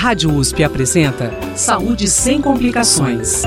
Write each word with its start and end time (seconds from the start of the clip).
Rádio 0.00 0.34
USP 0.34 0.64
apresenta 0.64 1.30
Saúde 1.54 2.08
sem 2.08 2.40
complicações. 2.40 3.42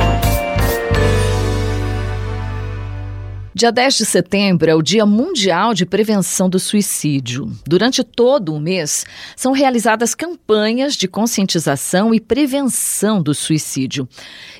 Dia 3.55 3.71
10 3.71 3.97
de 3.97 4.05
setembro 4.05 4.67
é 4.67 4.73
o 4.73 4.81
Dia 4.81 5.05
Mundial 5.05 5.75
de 5.75 5.85
Prevenção 5.85 6.49
do 6.49 6.59
Suicídio. 6.59 7.51
Durante 7.67 8.03
todo 8.03 8.51
o 8.51 8.59
mês, 8.59 9.05
são 9.35 9.51
realizadas 9.51 10.15
campanhas 10.15 10.95
de 10.95 11.07
conscientização 11.07 12.15
e 12.15 12.19
prevenção 12.19 13.21
do 13.21 13.31
suicídio. 13.31 14.09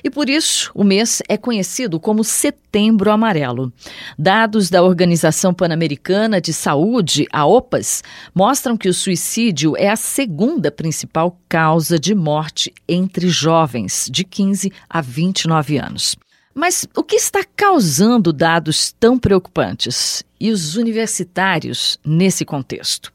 E 0.04 0.08
por 0.08 0.30
isso, 0.30 0.70
o 0.76 0.84
mês 0.84 1.20
é 1.28 1.36
conhecido 1.36 1.98
como 1.98 2.22
Setembro 2.22 3.10
Amarelo. 3.10 3.72
Dados 4.16 4.70
da 4.70 4.80
Organização 4.80 5.52
Pan-Americana 5.52 6.40
de 6.40 6.52
Saúde, 6.52 7.26
a 7.32 7.44
OPAS, 7.44 8.00
mostram 8.32 8.76
que 8.76 8.88
o 8.88 8.94
suicídio 8.94 9.76
é 9.76 9.88
a 9.88 9.96
segunda 9.96 10.70
principal 10.70 11.36
causa 11.48 11.98
de 11.98 12.14
morte 12.14 12.72
entre 12.88 13.28
jovens 13.28 14.08
de 14.08 14.22
15 14.22 14.72
a 14.88 15.00
29 15.00 15.78
anos. 15.78 16.14
Mas 16.54 16.86
o 16.96 17.02
que 17.02 17.16
está 17.16 17.42
causando 17.56 18.32
dados 18.32 18.94
tão 18.98 19.18
preocupantes? 19.18 20.22
E 20.38 20.52
os 20.52 20.76
universitários 20.76 21.98
nesse 22.04 22.44
contexto? 22.44 23.12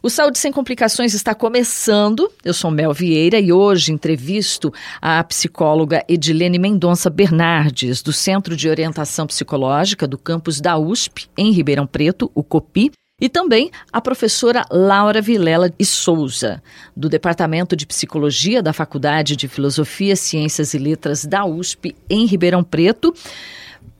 O 0.00 0.10
Saúde 0.10 0.38
Sem 0.38 0.52
Complicações 0.52 1.14
está 1.14 1.34
começando. 1.34 2.30
Eu 2.44 2.52
sou 2.52 2.70
Mel 2.70 2.92
Vieira 2.92 3.40
e 3.40 3.50
hoje 3.50 3.90
entrevisto 3.90 4.72
a 5.00 5.24
psicóloga 5.24 6.04
Edilene 6.06 6.58
Mendonça 6.58 7.08
Bernardes, 7.08 8.02
do 8.02 8.12
Centro 8.12 8.54
de 8.54 8.68
Orientação 8.68 9.26
Psicológica 9.26 10.06
do 10.06 10.18
campus 10.18 10.60
da 10.60 10.76
USP, 10.76 11.26
em 11.36 11.50
Ribeirão 11.50 11.86
Preto, 11.86 12.30
o 12.34 12.44
COPI, 12.44 12.92
e 13.20 13.28
também 13.28 13.70
a 13.92 14.00
professora 14.00 14.64
Laura 14.70 15.20
Vilela 15.20 15.72
e 15.78 15.84
Souza, 15.84 16.62
do 16.96 17.08
Departamento 17.08 17.76
de 17.76 17.86
Psicologia 17.86 18.60
da 18.60 18.72
Faculdade 18.72 19.36
de 19.36 19.46
Filosofia, 19.46 20.16
Ciências 20.16 20.74
e 20.74 20.78
Letras 20.78 21.24
da 21.24 21.44
USP, 21.44 21.94
em 22.10 22.26
Ribeirão 22.26 22.64
Preto. 22.64 23.14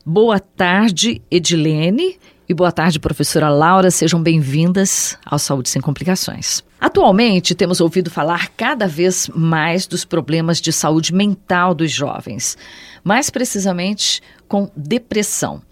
Boa 0.05 0.41
tarde, 0.41 1.23
Edilene. 1.31 2.19
E 2.47 2.53
boa 2.53 2.73
tarde, 2.73 3.01
professora 3.01 3.49
Laura. 3.49 3.91
Sejam 3.91 4.23
bem-vindas 4.23 5.17
ao 5.25 5.39
Saúde 5.39 5.71
Sem 5.71 5.81
Complicações. 5.81 6.63
Atualmente, 6.79 7.55
temos 7.55 7.81
ouvido 7.81 8.11
falar 8.11 8.49
cada 8.49 8.87
vez 8.87 9.31
mais 9.35 9.87
dos 9.87 10.05
problemas 10.05 10.61
de 10.61 10.71
saúde 10.71 11.15
mental 11.15 11.73
dos 11.73 11.91
jovens, 11.91 12.59
mais 13.03 13.31
precisamente 13.31 14.21
com 14.47 14.71
depressão. 14.77 15.63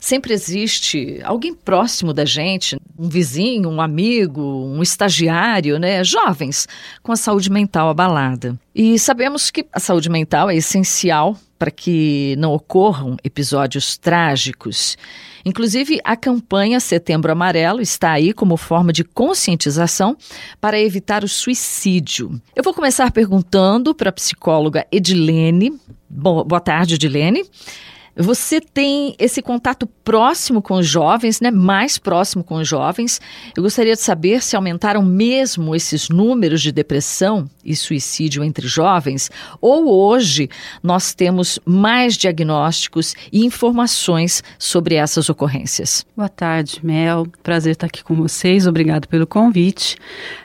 Sempre 0.00 0.32
existe 0.32 1.20
alguém 1.24 1.54
próximo 1.54 2.12
da 2.12 2.24
gente, 2.24 2.76
um 2.98 3.08
vizinho, 3.08 3.68
um 3.68 3.80
amigo, 3.80 4.42
um 4.42 4.82
estagiário, 4.82 5.78
né? 5.78 6.02
Jovens 6.02 6.66
com 7.02 7.12
a 7.12 7.16
saúde 7.16 7.50
mental 7.50 7.88
abalada. 7.88 8.58
E 8.74 8.98
sabemos 8.98 9.50
que 9.50 9.66
a 9.72 9.80
saúde 9.80 10.08
mental 10.08 10.50
é 10.50 10.56
essencial 10.56 11.36
para 11.58 11.70
que 11.70 12.34
não 12.38 12.52
ocorram 12.52 13.16
episódios 13.22 13.96
trágicos. 13.96 14.96
Inclusive, 15.44 16.00
a 16.02 16.16
campanha 16.16 16.80
Setembro 16.80 17.30
Amarelo 17.30 17.80
está 17.80 18.10
aí 18.10 18.32
como 18.32 18.56
forma 18.56 18.92
de 18.92 19.04
conscientização 19.04 20.16
para 20.60 20.80
evitar 20.80 21.22
o 21.22 21.28
suicídio. 21.28 22.40
Eu 22.54 22.64
vou 22.64 22.74
começar 22.74 23.10
perguntando 23.12 23.94
para 23.94 24.10
a 24.10 24.12
psicóloga 24.12 24.86
Edilene. 24.90 25.78
boa 26.10 26.60
tarde, 26.60 26.94
Edilene. 26.94 27.44
Você 28.14 28.60
tem 28.60 29.14
esse 29.18 29.40
contato 29.40 29.86
próximo 29.86 30.60
com 30.60 30.74
os 30.74 30.86
jovens, 30.86 31.40
né? 31.40 31.50
Mais 31.50 31.96
próximo 31.96 32.44
com 32.44 32.56
os 32.56 32.68
jovens. 32.68 33.18
Eu 33.56 33.62
gostaria 33.62 33.94
de 33.94 34.02
saber 34.02 34.42
se 34.42 34.54
aumentaram 34.54 35.02
mesmo 35.02 35.74
esses 35.74 36.10
números 36.10 36.60
de 36.60 36.70
depressão 36.72 37.48
e 37.64 37.74
suicídio 37.74 38.44
entre 38.44 38.66
jovens, 38.66 39.30
ou 39.60 39.90
hoje 39.90 40.50
nós 40.82 41.14
temos 41.14 41.58
mais 41.64 42.14
diagnósticos 42.14 43.14
e 43.32 43.46
informações 43.46 44.42
sobre 44.58 44.96
essas 44.96 45.30
ocorrências. 45.30 46.04
Boa 46.14 46.28
tarde, 46.28 46.80
Mel. 46.82 47.26
Prazer 47.42 47.72
estar 47.72 47.86
aqui 47.86 48.04
com 48.04 48.14
vocês. 48.14 48.66
Obrigado 48.66 49.08
pelo 49.08 49.26
convite. 49.26 49.96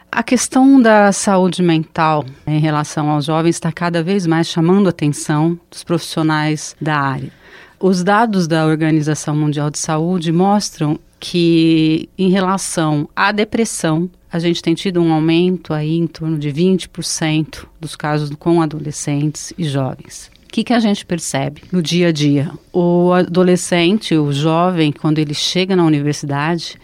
A 0.09 0.23
questão 0.23 0.81
da 0.81 1.11
saúde 1.11 1.61
mental 1.61 2.25
em 2.45 2.59
relação 2.59 3.09
aos 3.09 3.25
jovens 3.25 3.57
está 3.57 3.73
cada 3.73 4.01
vez 4.01 4.25
mais 4.25 4.47
chamando 4.47 4.87
a 4.87 4.91
atenção 4.91 5.59
dos 5.69 5.83
profissionais 5.83 6.75
da 6.79 6.95
área. 6.95 7.31
Os 7.79 8.03
dados 8.03 8.47
da 8.47 8.65
Organização 8.65 9.35
Mundial 9.35 9.69
de 9.69 9.77
Saúde 9.77 10.31
mostram 10.31 10.99
que, 11.19 12.09
em 12.17 12.29
relação 12.29 13.07
à 13.15 13.31
depressão, 13.31 14.09
a 14.31 14.39
gente 14.39 14.63
tem 14.63 14.73
tido 14.73 14.99
um 14.99 15.13
aumento 15.13 15.73
aí 15.73 15.95
em 15.95 16.07
torno 16.07 16.39
de 16.39 16.49
20% 16.51 17.65
dos 17.79 17.95
casos 17.95 18.31
com 18.39 18.63
adolescentes 18.63 19.53
e 19.55 19.63
jovens. 19.63 20.31
O 20.43 20.47
que, 20.47 20.63
que 20.63 20.73
a 20.73 20.79
gente 20.79 21.05
percebe 21.05 21.61
no 21.71 21.81
dia 21.81 22.07
a 22.07 22.11
dia? 22.11 22.51
O 22.73 23.11
adolescente, 23.13 24.15
o 24.15 24.31
jovem, 24.31 24.91
quando 24.91 25.19
ele 25.19 25.35
chega 25.35 25.75
na 25.75 25.85
universidade, 25.85 26.79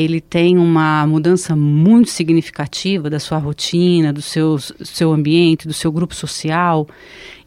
ele 0.00 0.20
tem 0.20 0.56
uma 0.56 1.06
mudança 1.06 1.54
muito 1.54 2.10
significativa 2.10 3.10
da 3.10 3.20
sua 3.20 3.38
rotina, 3.38 4.12
do 4.12 4.22
seu, 4.22 4.58
seu 4.58 5.12
ambiente, 5.12 5.68
do 5.68 5.74
seu 5.74 5.92
grupo 5.92 6.14
social. 6.14 6.88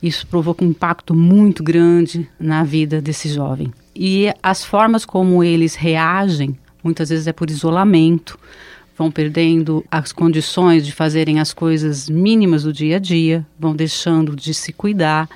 Isso 0.01 0.27
provoca 0.27 0.63
um 0.63 0.69
impacto 0.69 1.15
muito 1.15 1.63
grande 1.63 2.29
na 2.39 2.63
vida 2.63 3.01
desse 3.01 3.27
jovem. 3.27 3.73
E 3.95 4.31
as 4.41 4.63
formas 4.63 5.03
como 5.03 5.43
eles 5.43 5.73
reagem, 5.73 6.55
muitas 6.83 7.09
vezes 7.09 7.25
é 7.25 7.33
por 7.33 7.49
isolamento, 7.49 8.37
vão 8.95 9.09
perdendo 9.09 9.83
as 9.89 10.11
condições 10.11 10.85
de 10.85 10.91
fazerem 10.91 11.39
as 11.39 11.53
coisas 11.53 12.07
mínimas 12.07 12.63
do 12.63 12.71
dia 12.71 12.97
a 12.97 12.99
dia, 12.99 13.43
vão 13.59 13.75
deixando 13.75 14.35
de 14.35 14.53
se 14.53 14.71
cuidar. 14.71 15.27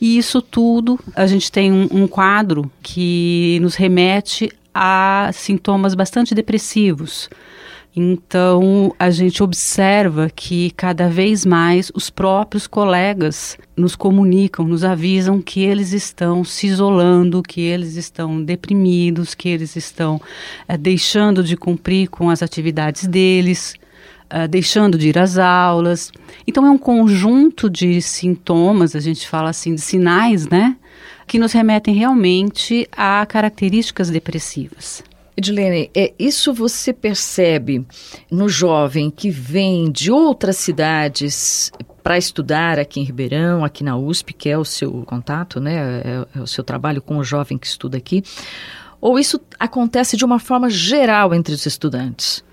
E 0.00 0.16
isso 0.16 0.40
tudo, 0.40 0.98
a 1.14 1.26
gente 1.26 1.52
tem 1.52 1.70
um, 1.70 1.88
um 1.90 2.08
quadro 2.08 2.70
que 2.82 3.58
nos 3.60 3.74
remete 3.74 4.50
a 4.74 5.30
sintomas 5.32 5.94
bastante 5.94 6.34
depressivos. 6.34 7.30
Então, 7.96 8.92
a 8.98 9.08
gente 9.08 9.40
observa 9.40 10.28
que 10.28 10.72
cada 10.72 11.08
vez 11.08 11.46
mais 11.46 11.92
os 11.94 12.10
próprios 12.10 12.66
colegas 12.66 13.56
nos 13.76 13.94
comunicam, 13.94 14.66
nos 14.66 14.82
avisam 14.82 15.40
que 15.40 15.62
eles 15.62 15.92
estão 15.92 16.42
se 16.42 16.66
isolando, 16.66 17.40
que 17.40 17.60
eles 17.60 17.94
estão 17.94 18.42
deprimidos, 18.42 19.32
que 19.32 19.48
eles 19.48 19.76
estão 19.76 20.20
é, 20.66 20.76
deixando 20.76 21.44
de 21.44 21.56
cumprir 21.56 22.08
com 22.08 22.30
as 22.30 22.42
atividades 22.42 23.06
deles, 23.06 23.76
é, 24.28 24.48
deixando 24.48 24.98
de 24.98 25.10
ir 25.10 25.18
às 25.18 25.38
aulas. 25.38 26.10
Então, 26.48 26.66
é 26.66 26.70
um 26.70 26.78
conjunto 26.78 27.70
de 27.70 28.02
sintomas, 28.02 28.96
a 28.96 29.00
gente 29.00 29.28
fala 29.28 29.50
assim, 29.50 29.72
de 29.72 29.80
sinais, 29.80 30.48
né? 30.48 30.76
Que 31.26 31.38
nos 31.38 31.52
remetem 31.52 31.94
realmente 31.94 32.88
a 32.92 33.24
características 33.26 34.10
depressivas. 34.10 35.02
Edilene, 35.36 35.90
é, 35.94 36.12
isso 36.18 36.54
você 36.54 36.92
percebe 36.92 37.84
no 38.30 38.48
jovem 38.48 39.10
que 39.10 39.30
vem 39.30 39.90
de 39.90 40.10
outras 40.10 40.56
cidades 40.56 41.72
para 42.04 42.16
estudar 42.16 42.78
aqui 42.78 43.00
em 43.00 43.04
Ribeirão, 43.04 43.64
aqui 43.64 43.82
na 43.82 43.96
USP, 43.96 44.32
que 44.32 44.48
é 44.48 44.56
o 44.56 44.64
seu 44.64 44.92
contato, 45.04 45.58
né? 45.58 46.02
É, 46.04 46.26
é 46.38 46.40
o 46.40 46.46
seu 46.46 46.62
trabalho 46.62 47.02
com 47.02 47.18
o 47.18 47.24
jovem 47.24 47.58
que 47.58 47.66
estuda 47.66 47.96
aqui. 47.96 48.22
Ou 49.00 49.18
isso 49.18 49.40
acontece 49.58 50.16
de 50.16 50.24
uma 50.24 50.38
forma 50.38 50.70
geral 50.70 51.34
entre 51.34 51.52
os 51.52 51.66
estudantes? 51.66 52.44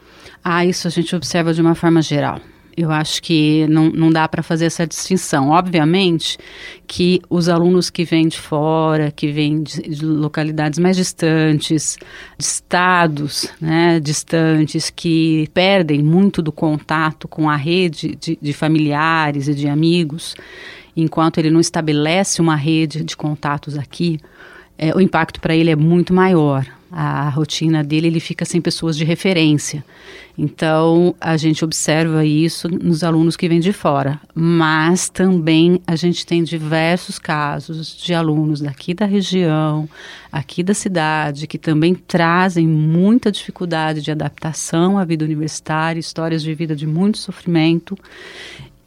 Ah, 0.44 0.66
isso 0.66 0.88
a 0.88 0.92
gente 0.92 1.16
observa 1.16 1.54
de 1.54 1.62
uma 1.62 1.76
forma 1.76 2.02
geral. 2.02 2.40
Eu 2.82 2.92
acho 2.92 3.22
que 3.22 3.68
não, 3.68 3.92
não 3.92 4.10
dá 4.10 4.28
para 4.28 4.42
fazer 4.42 4.66
essa 4.66 4.88
distinção. 4.88 5.50
Obviamente 5.50 6.36
que 6.88 7.22
os 7.30 7.48
alunos 7.48 7.92
que 7.92 8.04
vêm 8.04 8.28
de 8.28 8.40
fora, 8.40 9.12
que 9.12 9.32
vêm 9.32 9.62
de, 9.62 9.84
de 9.84 10.04
localidades 10.04 10.80
mais 10.80 10.98
distantes, 10.98 11.96
de 12.40 12.44
estados 12.44 13.48
né, 13.62 14.00
distantes, 14.00 14.90
que 14.90 15.48
perdem 15.54 16.02
muito 16.02 16.42
do 16.42 16.52
contato 16.52 17.28
com 17.28 17.48
a 17.48 17.56
rede 17.56 18.16
de, 18.20 18.36
de 18.42 18.52
familiares 18.52 19.48
e 19.48 19.54
de 19.54 19.68
amigos, 19.68 20.34
enquanto 20.98 21.38
ele 21.38 21.52
não 21.52 21.60
estabelece 21.60 22.42
uma 22.42 22.56
rede 22.56 23.04
de 23.04 23.16
contatos 23.16 23.78
aqui, 23.78 24.20
é, 24.76 24.92
o 24.96 25.00
impacto 25.00 25.40
para 25.40 25.56
ele 25.56 25.70
é 25.70 25.76
muito 25.76 26.16
maior 26.16 26.66
a 26.92 27.30
rotina 27.30 27.84
dele, 27.84 28.08
ele 28.08 28.20
fica 28.20 28.44
sem 28.44 28.60
pessoas 28.60 28.98
de 28.98 29.06
referência. 29.06 29.84
Então, 30.38 31.16
a 31.20 31.38
gente 31.38 31.64
observa 31.64 32.26
isso 32.26 32.68
nos 32.68 33.04
alunos 33.04 33.38
que 33.38 33.48
vêm 33.48 33.60
de 33.60 33.72
fora, 33.72 34.20
mas 34.34 35.10
também 35.10 35.82
a 35.86 35.96
gente 35.96 36.26
tem 36.26 36.44
diversos 36.44 37.20
casos 37.20 37.96
de 38.02 38.14
alunos 38.14 38.60
daqui 38.62 38.94
da 38.94 39.06
região, 39.06 39.88
aqui 40.32 40.64
da 40.64 40.74
cidade, 40.74 41.48
que 41.48 41.58
também 41.58 41.94
trazem 41.94 42.68
muita 42.68 43.32
dificuldade 43.32 44.02
de 44.02 44.12
adaptação 44.12 44.98
à 44.98 45.06
vida 45.06 45.24
universitária, 45.24 46.00
histórias 46.00 46.42
de 46.42 46.54
vida 46.54 46.76
de 46.76 46.88
muito 46.88 47.18
sofrimento 47.18 47.98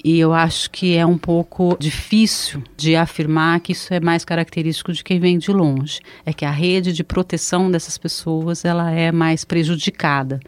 e 0.04 0.20
eu 0.20 0.34
acho 0.34 0.70
que 0.70 0.94
é 0.94 1.06
um 1.06 1.16
pouco 1.16 1.78
difícil 1.80 2.62
de 2.76 2.94
afirmar 2.94 3.58
que 3.60 3.72
isso 3.72 3.94
é 3.94 3.98
mais 3.98 4.22
característico 4.22 4.92
de 4.92 5.02
quem 5.02 5.18
vem 5.18 5.38
de 5.38 5.50
longe. 5.50 6.00
É 6.26 6.32
que 6.32 6.44
a 6.44 6.50
rede 6.50 6.92
de 6.92 7.02
proteção 7.02 7.70
dessas 7.70 7.96
pessoas 7.96 8.66
ela 8.66 8.90
é 8.90 9.10
mais 9.10 9.46
prejudicada 9.46 10.40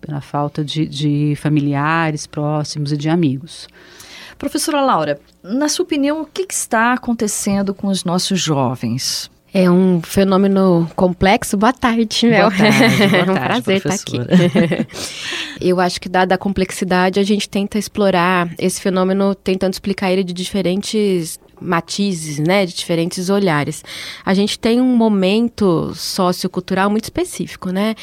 pela 0.00 0.20
falta 0.20 0.64
de, 0.64 0.86
de 0.86 1.34
familiares 1.36 2.26
próximos 2.26 2.90
e 2.90 2.96
de 2.96 3.08
amigos. 3.08 3.68
Professora 4.36 4.80
Laura, 4.80 5.20
na 5.40 5.68
sua 5.68 5.84
opinião, 5.84 6.22
o 6.22 6.26
que, 6.26 6.44
que 6.44 6.54
está 6.54 6.92
acontecendo 6.92 7.72
com 7.72 7.86
os 7.86 8.04
nossos 8.04 8.40
jovens? 8.40 9.30
É 9.54 9.70
um 9.70 10.02
fenômeno 10.02 10.90
complexo. 10.94 11.56
Boa 11.56 11.72
tarde, 11.72 12.26
Mel. 12.26 12.50
Boa 12.50 12.58
tarde, 12.58 13.08
boa 13.08 13.16
é 13.16 13.22
um 13.22 13.34
tarde, 13.34 13.62
prazer 13.62 13.82
professora. 13.82 14.34
estar 14.34 14.74
aqui. 14.74 14.86
Eu 15.60 15.80
acho 15.80 16.00
que, 16.00 16.08
dada 16.08 16.34
a 16.34 16.38
complexidade, 16.38 17.18
a 17.18 17.22
gente 17.22 17.48
tenta 17.48 17.78
explorar 17.78 18.50
esse 18.58 18.80
fenômeno, 18.80 19.34
tentando 19.34 19.72
explicar 19.72 20.12
ele 20.12 20.22
de 20.22 20.32
diferentes 20.34 21.38
matizes, 21.60 22.38
né, 22.38 22.66
de 22.66 22.74
diferentes 22.74 23.30
olhares. 23.30 23.82
A 24.24 24.34
gente 24.34 24.58
tem 24.58 24.80
um 24.80 24.96
momento 24.96 25.92
sociocultural 25.94 26.90
muito 26.90 27.04
específico, 27.04 27.70
né, 27.70 27.94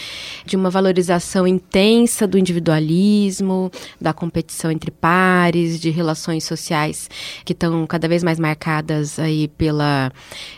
de 0.45 0.55
uma 0.55 0.69
valorização 0.69 1.47
intensa 1.47 2.27
do 2.27 2.37
individualismo, 2.37 3.71
da 3.99 4.13
competição 4.13 4.71
entre 4.71 4.91
pares, 4.91 5.79
de 5.79 5.89
relações 5.89 6.43
sociais 6.43 7.09
que 7.45 7.53
estão 7.53 7.85
cada 7.87 8.07
vez 8.07 8.23
mais 8.23 8.39
marcadas 8.39 9.19
aí 9.19 9.47
pela 9.47 10.11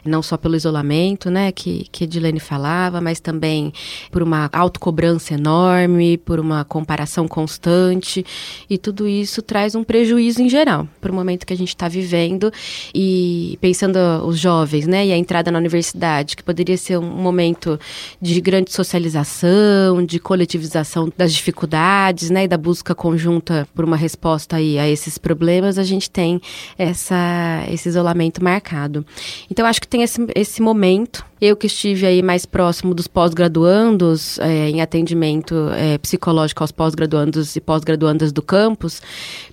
não 0.04 0.22
só 0.22 0.38
pelo 0.38 0.56
isolamento, 0.56 1.30
né, 1.30 1.52
que 1.52 1.88
que 1.92 2.04
Edilene 2.04 2.40
falava, 2.40 3.02
mas 3.02 3.20
também 3.20 3.74
por 4.12 4.22
uma 4.22 4.50
autocobrança 4.52 5.34
enorme, 5.34 6.18
por 6.18 6.40
uma 6.40 6.64
comparação 6.64 7.28
constante 7.28 8.26
e 8.70 8.78
tudo 8.78 9.08
isso 9.08 9.42
traz 9.42 9.76
um 9.76 9.84
prejuízo 9.84 10.42
em 10.42 10.50
geral 10.50 10.88
para 11.00 11.12
o 11.12 11.16
momento 11.16 11.46
que 11.46 11.54
a 11.54 11.58
gente 11.58 11.70
está 11.70 11.88
vivendo 11.88 12.52
e 12.94 13.58
pensando 13.62 13.98
os 14.26 14.38
jovens, 14.38 14.88
né, 14.88 15.08
e 15.08 15.12
a 15.12 15.18
entrada 15.18 15.52
na 15.52 15.60
universidade, 15.60 16.36
que 16.36 16.44
poderia 16.44 16.78
ser 16.78 16.98
um 16.98 17.10
momento 17.10 17.80
de 18.22 18.40
grande 18.42 18.72
socialização, 18.72 20.06
de 20.06 20.20
coletivização 20.20 21.12
das 21.18 21.34
dificuldades, 21.34 22.30
né, 22.30 22.44
e 22.44 22.48
da 22.48 22.58
busca 22.58 22.94
conjunta 22.94 23.68
por 23.74 23.86
uma 23.86 23.98
resposta 23.98 24.58
aí 24.58 24.78
a 24.78 24.88
esses 24.88 25.18
problemas, 25.18 25.78
a 25.78 25.84
gente 25.84 26.10
tem 26.10 26.42
essa, 26.78 27.64
esse 27.72 27.90
isolamento 27.90 28.44
marcado. 28.44 29.06
Então, 29.50 29.66
acho 29.66 29.82
que 29.82 29.88
tem 29.88 30.04
esse, 30.04 30.26
esse 30.36 30.62
momento 30.62 31.26
eu 31.42 31.56
que 31.56 31.68
estive 31.68 32.06
aí 32.06 32.22
mais 32.22 32.46
próximo 32.46 32.94
dos 32.94 33.08
pós-graduandos, 33.08 34.40
é, 34.40 34.70
em 34.70 34.82
atendimento 34.82 35.70
é, 35.76 35.98
psicológico 35.98 36.64
aos 36.64 36.72
pós-graduandos 36.72 37.56
e 37.56 37.62
pós-graduandas 37.62 38.32
do 38.32 38.42
campus, 38.42 39.02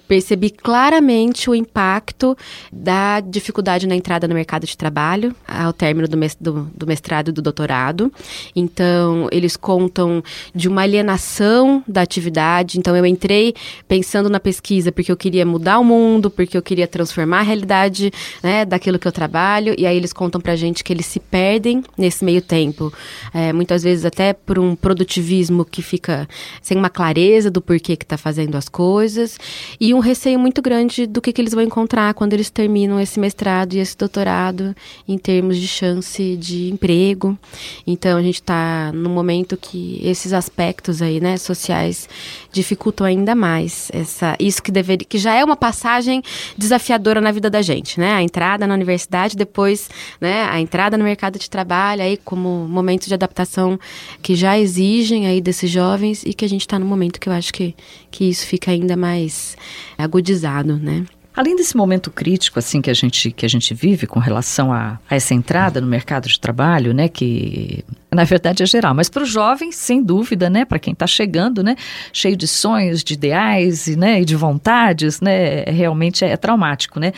percebi 0.06 0.50
claramente 0.50 1.48
o 1.48 1.54
impacto 1.54 2.36
da 2.72 3.20
dificuldade 3.20 3.86
na 3.86 3.94
entrada 3.96 4.28
no 4.28 4.34
mercado 4.34 4.66
de 4.66 4.76
trabalho 4.76 5.34
ao 5.46 5.72
término 5.72 6.06
do, 6.06 6.16
do, 6.40 6.70
do 6.74 6.86
mestrado 6.86 7.28
e 7.28 7.32
do 7.32 7.40
doutorado. 7.40 8.12
Então, 8.54 9.28
eles 9.32 9.56
contam 9.56 10.22
de 10.54 10.68
uma 10.68 10.82
alienação 10.82 11.82
da 11.86 12.02
atividade. 12.02 12.78
Então, 12.78 12.96
eu 12.96 13.06
entrei 13.06 13.54
pensando 13.88 14.28
na 14.28 14.38
pesquisa 14.38 14.92
porque 14.92 15.10
eu 15.10 15.16
queria 15.16 15.46
mudar 15.46 15.78
o 15.78 15.84
mundo, 15.84 16.30
porque 16.30 16.56
eu 16.56 16.62
queria 16.62 16.86
transformar 16.86 17.40
a 17.40 17.42
realidade 17.42 18.12
né, 18.42 18.64
daquilo 18.64 18.98
que 18.98 19.08
eu 19.08 19.12
trabalho. 19.12 19.74
E 19.78 19.86
aí, 19.86 19.96
eles 19.96 20.12
contam 20.12 20.40
pra 20.40 20.56
gente 20.56 20.84
que 20.84 20.92
eles 20.92 21.06
se 21.06 21.20
perdem 21.20 21.82
nesse 21.96 22.24
meio 22.24 22.42
tempo. 22.42 22.92
É, 23.32 23.52
muitas 23.52 23.82
vezes, 23.82 24.04
até 24.04 24.32
por 24.32 24.58
um 24.58 24.76
produtivismo 24.76 25.64
que 25.64 25.80
fica 25.80 26.28
sem 26.60 26.76
uma 26.76 26.90
clareza 26.90 27.50
do 27.50 27.62
porquê 27.62 27.96
que 27.96 28.04
está 28.04 28.18
fazendo 28.18 28.56
as 28.56 28.68
coisas. 28.68 29.38
E 29.80 29.94
um 29.94 30.01
receio 30.02 30.38
muito 30.38 30.60
grande 30.60 31.06
do 31.06 31.20
que, 31.20 31.32
que 31.32 31.40
eles 31.40 31.54
vão 31.54 31.62
encontrar 31.62 32.12
quando 32.14 32.34
eles 32.34 32.50
terminam 32.50 33.00
esse 33.00 33.18
mestrado 33.18 33.74
e 33.74 33.78
esse 33.78 33.96
doutorado 33.96 34.74
em 35.08 35.16
termos 35.16 35.56
de 35.56 35.66
chance 35.66 36.36
de 36.36 36.70
emprego. 36.70 37.38
Então 37.86 38.18
a 38.18 38.22
gente 38.22 38.36
está 38.36 38.92
no 38.92 39.08
momento 39.08 39.56
que 39.56 40.00
esses 40.02 40.32
aspectos 40.32 41.00
aí, 41.00 41.20
né, 41.20 41.36
sociais 41.36 42.08
dificultam 42.52 43.06
ainda 43.06 43.34
mais 43.34 43.90
essa 43.92 44.36
isso 44.38 44.62
que 44.62 44.70
deveria 44.70 45.06
que 45.06 45.18
já 45.18 45.34
é 45.34 45.44
uma 45.44 45.56
passagem 45.56 46.22
desafiadora 46.56 47.20
na 47.20 47.32
vida 47.32 47.48
da 47.48 47.62
gente, 47.62 47.98
né? 47.98 48.12
A 48.12 48.22
entrada 48.22 48.66
na 48.66 48.74
universidade, 48.74 49.36
depois, 49.36 49.88
né, 50.20 50.44
a 50.44 50.60
entrada 50.60 50.98
no 50.98 51.04
mercado 51.04 51.38
de 51.38 51.48
trabalho 51.48 52.02
aí 52.02 52.16
como 52.18 52.68
momentos 52.68 53.08
de 53.08 53.14
adaptação 53.14 53.78
que 54.20 54.34
já 54.34 54.58
exigem 54.58 55.26
aí 55.26 55.40
desses 55.40 55.70
jovens 55.70 56.22
e 56.24 56.34
que 56.34 56.44
a 56.44 56.48
gente 56.48 56.62
está 56.62 56.78
no 56.78 56.86
momento 56.86 57.18
que 57.18 57.28
eu 57.28 57.32
acho 57.32 57.52
que 57.52 57.74
que 58.10 58.24
isso 58.28 58.46
fica 58.46 58.70
ainda 58.70 58.96
mais 58.96 59.56
agudizado, 59.96 60.76
né? 60.76 61.06
Além 61.34 61.56
desse 61.56 61.76
momento 61.76 62.10
crítico 62.10 62.58
assim 62.58 62.82
que 62.82 62.90
a 62.90 62.94
gente 62.94 63.30
que 63.32 63.46
a 63.46 63.48
gente 63.48 63.72
vive 63.72 64.06
com 64.06 64.20
relação 64.20 64.72
a, 64.72 64.98
a 65.08 65.14
essa 65.14 65.32
entrada 65.32 65.80
no 65.80 65.86
mercado 65.86 66.28
de 66.28 66.38
trabalho, 66.38 66.92
né, 66.92 67.08
que 67.08 67.84
na 68.10 68.24
verdade 68.24 68.62
é 68.62 68.66
geral, 68.66 68.94
mas 68.94 69.08
para 69.08 69.22
os 69.22 69.30
jovens, 69.30 69.74
sem 69.76 70.02
dúvida, 70.02 70.50
né, 70.50 70.64
para 70.64 70.78
quem 70.78 70.92
está 70.92 71.06
chegando, 71.06 71.62
né, 71.62 71.76
cheio 72.12 72.36
de 72.36 72.46
sonhos, 72.46 73.02
de 73.02 73.14
ideais 73.14 73.86
e, 73.86 73.96
né, 73.96 74.20
e 74.20 74.24
de 74.24 74.36
vontades, 74.36 75.20
né, 75.20 75.64
realmente 75.64 76.24
é, 76.24 76.30
é 76.30 76.36
traumático, 76.36 77.00
né. 77.00 77.12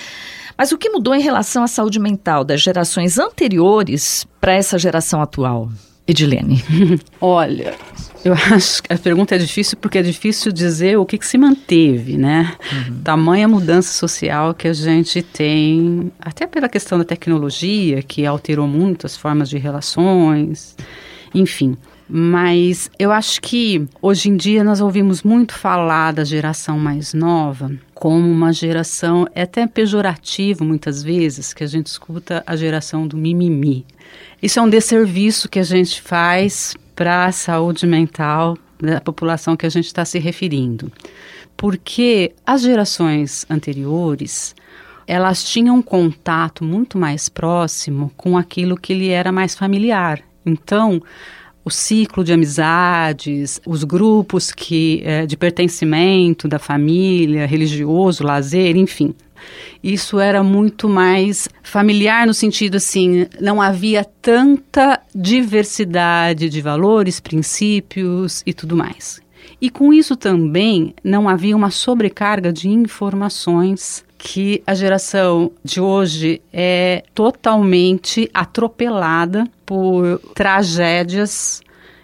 Mas 0.56 0.70
o 0.70 0.78
que 0.78 0.88
mudou 0.88 1.14
em 1.14 1.20
relação 1.20 1.64
à 1.64 1.66
saúde 1.66 1.98
mental 1.98 2.44
das 2.44 2.60
gerações 2.60 3.18
anteriores 3.18 4.24
para 4.40 4.52
essa 4.52 4.78
geração 4.78 5.20
atual? 5.20 5.68
Edilene. 6.06 6.62
Olha, 7.20 7.74
eu 8.24 8.32
acho 8.52 8.82
que 8.82 8.92
a 8.92 8.98
pergunta 8.98 9.34
é 9.34 9.38
difícil 9.38 9.76
porque 9.76 9.98
é 9.98 10.02
difícil 10.02 10.50
dizer 10.50 10.98
o 10.98 11.04
que, 11.04 11.18
que 11.18 11.26
se 11.26 11.36
manteve, 11.36 12.16
né? 12.16 12.54
Uhum. 12.72 13.00
Tamanha 13.02 13.46
mudança 13.46 13.92
social 13.92 14.54
que 14.54 14.66
a 14.66 14.72
gente 14.72 15.22
tem, 15.22 16.10
até 16.18 16.46
pela 16.46 16.68
questão 16.68 16.98
da 16.98 17.04
tecnologia, 17.04 18.02
que 18.02 18.24
alterou 18.24 18.66
muito 18.66 19.06
as 19.06 19.16
formas 19.16 19.48
de 19.50 19.58
relações, 19.58 20.74
enfim. 21.34 21.76
Mas 22.08 22.90
eu 22.98 23.10
acho 23.10 23.40
que 23.40 23.86
hoje 24.00 24.28
em 24.28 24.36
dia 24.36 24.62
nós 24.62 24.80
ouvimos 24.80 25.22
muito 25.22 25.54
falar 25.54 26.12
da 26.12 26.22
geração 26.22 26.78
mais 26.78 27.14
nova 27.14 27.70
como 27.94 28.30
uma 28.30 28.52
geração, 28.52 29.26
é 29.34 29.42
até 29.42 29.66
pejorativo 29.66 30.64
muitas 30.64 31.02
vezes, 31.02 31.54
que 31.54 31.64
a 31.64 31.66
gente 31.66 31.86
escuta 31.86 32.42
a 32.46 32.54
geração 32.56 33.06
do 33.06 33.16
mimimi. 33.16 33.86
Isso 34.42 34.58
é 34.58 34.62
um 34.62 34.68
desserviço 34.68 35.48
que 35.48 35.58
a 35.58 35.62
gente 35.62 36.02
faz 36.02 36.74
para 36.94 37.26
a 37.26 37.32
saúde 37.32 37.86
mental 37.86 38.56
da 38.80 39.00
população 39.00 39.56
que 39.56 39.66
a 39.66 39.70
gente 39.70 39.86
está 39.86 40.04
se 40.04 40.18
referindo. 40.18 40.90
Porque 41.56 42.32
as 42.46 42.62
gerações 42.62 43.46
anteriores, 43.48 44.54
elas 45.06 45.44
tinham 45.44 45.76
um 45.76 45.82
contato 45.82 46.64
muito 46.64 46.98
mais 46.98 47.28
próximo 47.28 48.10
com 48.16 48.36
aquilo 48.36 48.76
que 48.76 48.94
lhe 48.94 49.08
era 49.08 49.30
mais 49.30 49.54
familiar. 49.54 50.20
Então, 50.44 51.02
o 51.64 51.70
ciclo 51.70 52.22
de 52.22 52.32
amizades, 52.32 53.60
os 53.66 53.84
grupos 53.84 54.52
que 54.52 55.02
é, 55.04 55.24
de 55.24 55.36
pertencimento 55.36 56.46
da 56.46 56.58
família, 56.58 57.46
religioso, 57.46 58.22
lazer, 58.24 58.76
enfim. 58.76 59.14
Isso 59.82 60.18
era 60.18 60.42
muito 60.42 60.88
mais 60.88 61.48
familiar 61.62 62.26
no 62.26 62.34
sentido 62.34 62.76
assim, 62.76 63.26
não 63.40 63.60
havia 63.60 64.04
tanta 64.04 65.00
diversidade 65.14 66.48
de 66.48 66.60
valores, 66.60 67.20
princípios 67.20 68.42
e 68.46 68.52
tudo 68.52 68.76
mais. 68.76 69.22
E 69.60 69.70
com 69.70 69.92
isso 69.92 70.16
também 70.16 70.94
não 71.02 71.28
havia 71.28 71.56
uma 71.56 71.70
sobrecarga 71.70 72.52
de 72.52 72.68
informações 72.68 74.04
que 74.18 74.62
a 74.66 74.74
geração 74.74 75.52
de 75.62 75.80
hoje 75.80 76.40
é 76.50 77.04
totalmente 77.14 78.30
atropelada 78.32 79.46
por 79.66 80.18
tragédias 80.34 81.62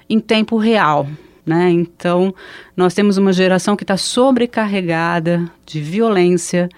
em 0.09 0.21
tempo 0.21 0.59
real. 0.59 1.09
Né? 1.47 1.71
Então, 1.71 2.35
nós 2.77 2.93
temos 2.93 3.17
uma 3.17 3.33
geração 3.33 3.75
que 3.75 3.85
está 3.85 3.97
sobrecarregada 3.97 5.51
de 5.65 5.81
violência, 5.81 6.69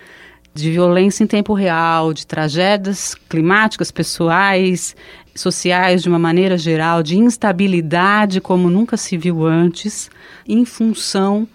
de 0.54 0.70
violência 0.70 1.24
em 1.24 1.26
tempo 1.26 1.54
real, 1.54 2.12
de 2.12 2.26
tragédias 2.26 3.14
climáticas, 3.14 3.90
pessoais, 3.90 4.94
sociais 5.34 6.02
de 6.02 6.08
uma 6.08 6.18
maneira 6.18 6.58
geral, 6.58 7.02
de 7.02 7.16
instabilidade 7.18 8.40
como 8.40 8.68
nunca 8.68 8.96
se 8.96 9.16
viu 9.16 9.46
antes, 9.46 10.10
em 10.46 10.64
função 10.64 11.48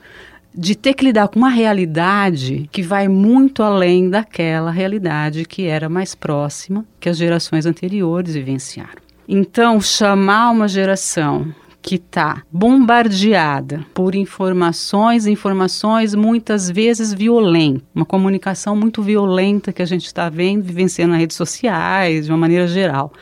de 0.54 0.76
ter 0.76 0.96
que 0.96 1.06
lidar 1.06 1.28
com 1.28 1.38
uma 1.38 1.50
realidade 1.50 2.68
que 2.72 2.82
vai 2.82 3.08
muito 3.08 3.62
além 3.62 4.10
daquela 4.10 4.72
realidade 4.72 5.46
que 5.46 5.68
era 5.68 5.88
mais 5.88 6.16
próxima 6.16 6.84
que 7.00 7.08
as 7.08 7.18
gerações 7.18 7.68
anteriores 7.68 8.34
vivenciaram. 8.34 9.02
Então, 9.28 9.80
chamar 9.80 10.50
uma 10.50 10.68
geração 10.68 11.54
que 11.88 11.96
está 11.96 12.44
bombardeada 12.52 13.86
por 13.94 14.14
informações, 14.14 15.26
informações 15.26 16.14
muitas 16.14 16.70
vezes 16.70 17.14
violentas, 17.14 17.82
uma 17.96 18.04
comunicação 18.04 18.76
muito 18.76 19.02
violenta 19.02 19.72
que 19.72 19.82
a 19.82 19.86
gente 19.86 20.06
está 20.06 20.28
vendo, 20.28 20.66
vivenciando 20.66 21.12
nas 21.12 21.22
redes 21.22 21.38
sociais, 21.38 22.26
de 22.26 22.32
uma 22.34 22.38
maneira 22.38 22.68
geral. 22.68 23.14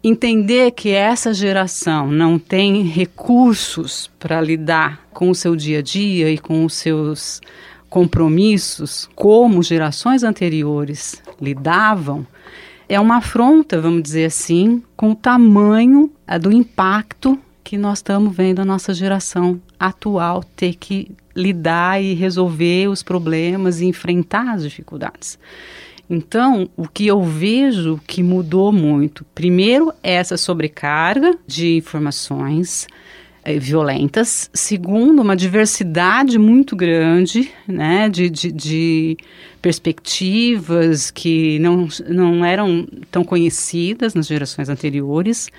Entender 0.00 0.70
que 0.70 0.90
essa 0.90 1.34
geração 1.34 2.06
não 2.06 2.38
tem 2.38 2.82
recursos 2.82 4.08
para 4.16 4.40
lidar 4.40 5.04
com 5.12 5.28
o 5.28 5.34
seu 5.34 5.56
dia 5.56 5.80
a 5.80 5.82
dia 5.82 6.30
e 6.30 6.38
com 6.38 6.64
os 6.64 6.74
seus 6.74 7.40
compromissos 7.90 9.10
como 9.16 9.60
gerações 9.60 10.22
anteriores 10.22 11.20
lidavam, 11.40 12.24
é 12.88 13.00
uma 13.00 13.16
afronta, 13.16 13.80
vamos 13.80 14.04
dizer 14.04 14.26
assim, 14.26 14.80
com 14.96 15.10
o 15.10 15.16
tamanho 15.16 16.12
do 16.40 16.52
impacto 16.52 17.36
que 17.62 17.78
nós 17.78 17.98
estamos 17.98 18.34
vendo 18.34 18.60
a 18.60 18.64
nossa 18.64 18.92
geração 18.92 19.60
atual 19.78 20.44
ter 20.56 20.74
que 20.74 21.10
lidar 21.34 22.02
e 22.02 22.14
resolver 22.14 22.88
os 22.88 23.02
problemas 23.02 23.80
e 23.80 23.86
enfrentar 23.86 24.54
as 24.54 24.62
dificuldades. 24.62 25.38
Então, 26.08 26.68
o 26.76 26.86
que 26.86 27.06
eu 27.06 27.22
vejo 27.22 27.98
que 28.06 28.22
mudou 28.22 28.70
muito, 28.70 29.24
primeiro, 29.34 29.92
é 30.02 30.12
essa 30.12 30.36
sobrecarga 30.36 31.38
de 31.46 31.76
informações 31.76 32.86
eh, 33.44 33.58
violentas. 33.58 34.50
Segundo, 34.52 35.22
uma 35.22 35.34
diversidade 35.34 36.38
muito 36.38 36.76
grande 36.76 37.50
né, 37.66 38.08
de, 38.08 38.28
de, 38.28 38.52
de, 38.52 39.16
perspectivas 39.62 41.10
que 41.10 41.58
não, 41.60 41.88
não 42.08 42.44
eram 42.44 42.86
tão 43.10 43.24
conhecidas 43.24 44.12
nas 44.14 44.26
gerações 44.26 44.68
anteriores. 44.68 45.50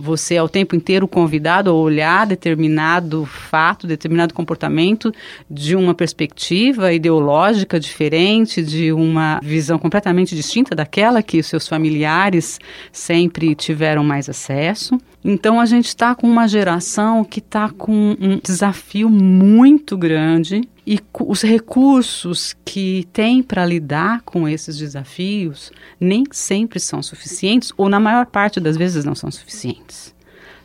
Você 0.00 0.36
é 0.36 0.42
o 0.42 0.48
tempo 0.48 0.76
inteiro 0.76 1.08
convidado 1.08 1.70
a 1.70 1.72
olhar 1.72 2.24
determinado 2.24 3.24
fato, 3.24 3.84
determinado 3.84 4.32
comportamento 4.32 5.12
de 5.50 5.74
uma 5.74 5.92
perspectiva 5.92 6.92
ideológica 6.92 7.80
diferente, 7.80 8.62
de 8.62 8.92
uma 8.92 9.40
visão 9.42 9.76
completamente 9.76 10.36
distinta 10.36 10.72
daquela 10.72 11.20
que 11.20 11.40
os 11.40 11.46
seus 11.46 11.66
familiares 11.66 12.60
sempre 12.92 13.56
tiveram 13.56 14.04
mais 14.04 14.28
acesso. 14.28 14.96
Então 15.24 15.60
a 15.60 15.66
gente 15.66 15.86
está 15.86 16.14
com 16.14 16.28
uma 16.28 16.46
geração 16.46 17.24
que 17.24 17.40
está 17.40 17.68
com 17.68 18.16
um 18.20 18.38
desafio 18.40 19.10
muito 19.10 19.96
grande 19.96 20.62
e 20.90 20.98
os 21.20 21.42
recursos 21.42 22.56
que 22.64 23.06
tem 23.12 23.42
para 23.42 23.66
lidar 23.66 24.22
com 24.22 24.48
esses 24.48 24.78
desafios 24.78 25.70
nem 26.00 26.24
sempre 26.30 26.80
são 26.80 27.02
suficientes, 27.02 27.70
ou 27.76 27.90
na 27.90 28.00
maior 28.00 28.24
parte 28.24 28.58
das 28.58 28.74
vezes 28.74 29.04
não 29.04 29.14
são 29.14 29.30
suficientes. 29.30 30.14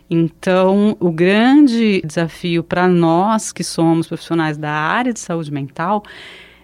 Então, 0.10 0.96
o 0.98 1.12
grande 1.12 2.02
desafio 2.06 2.64
para 2.64 2.88
nós 2.88 3.52
que 3.52 3.66
somos 3.66 4.08
profissionais 4.08 4.58
da 4.58 4.72
área 4.72 5.12
de 5.12 5.20
saúde 5.20 5.52
mental 5.52 6.04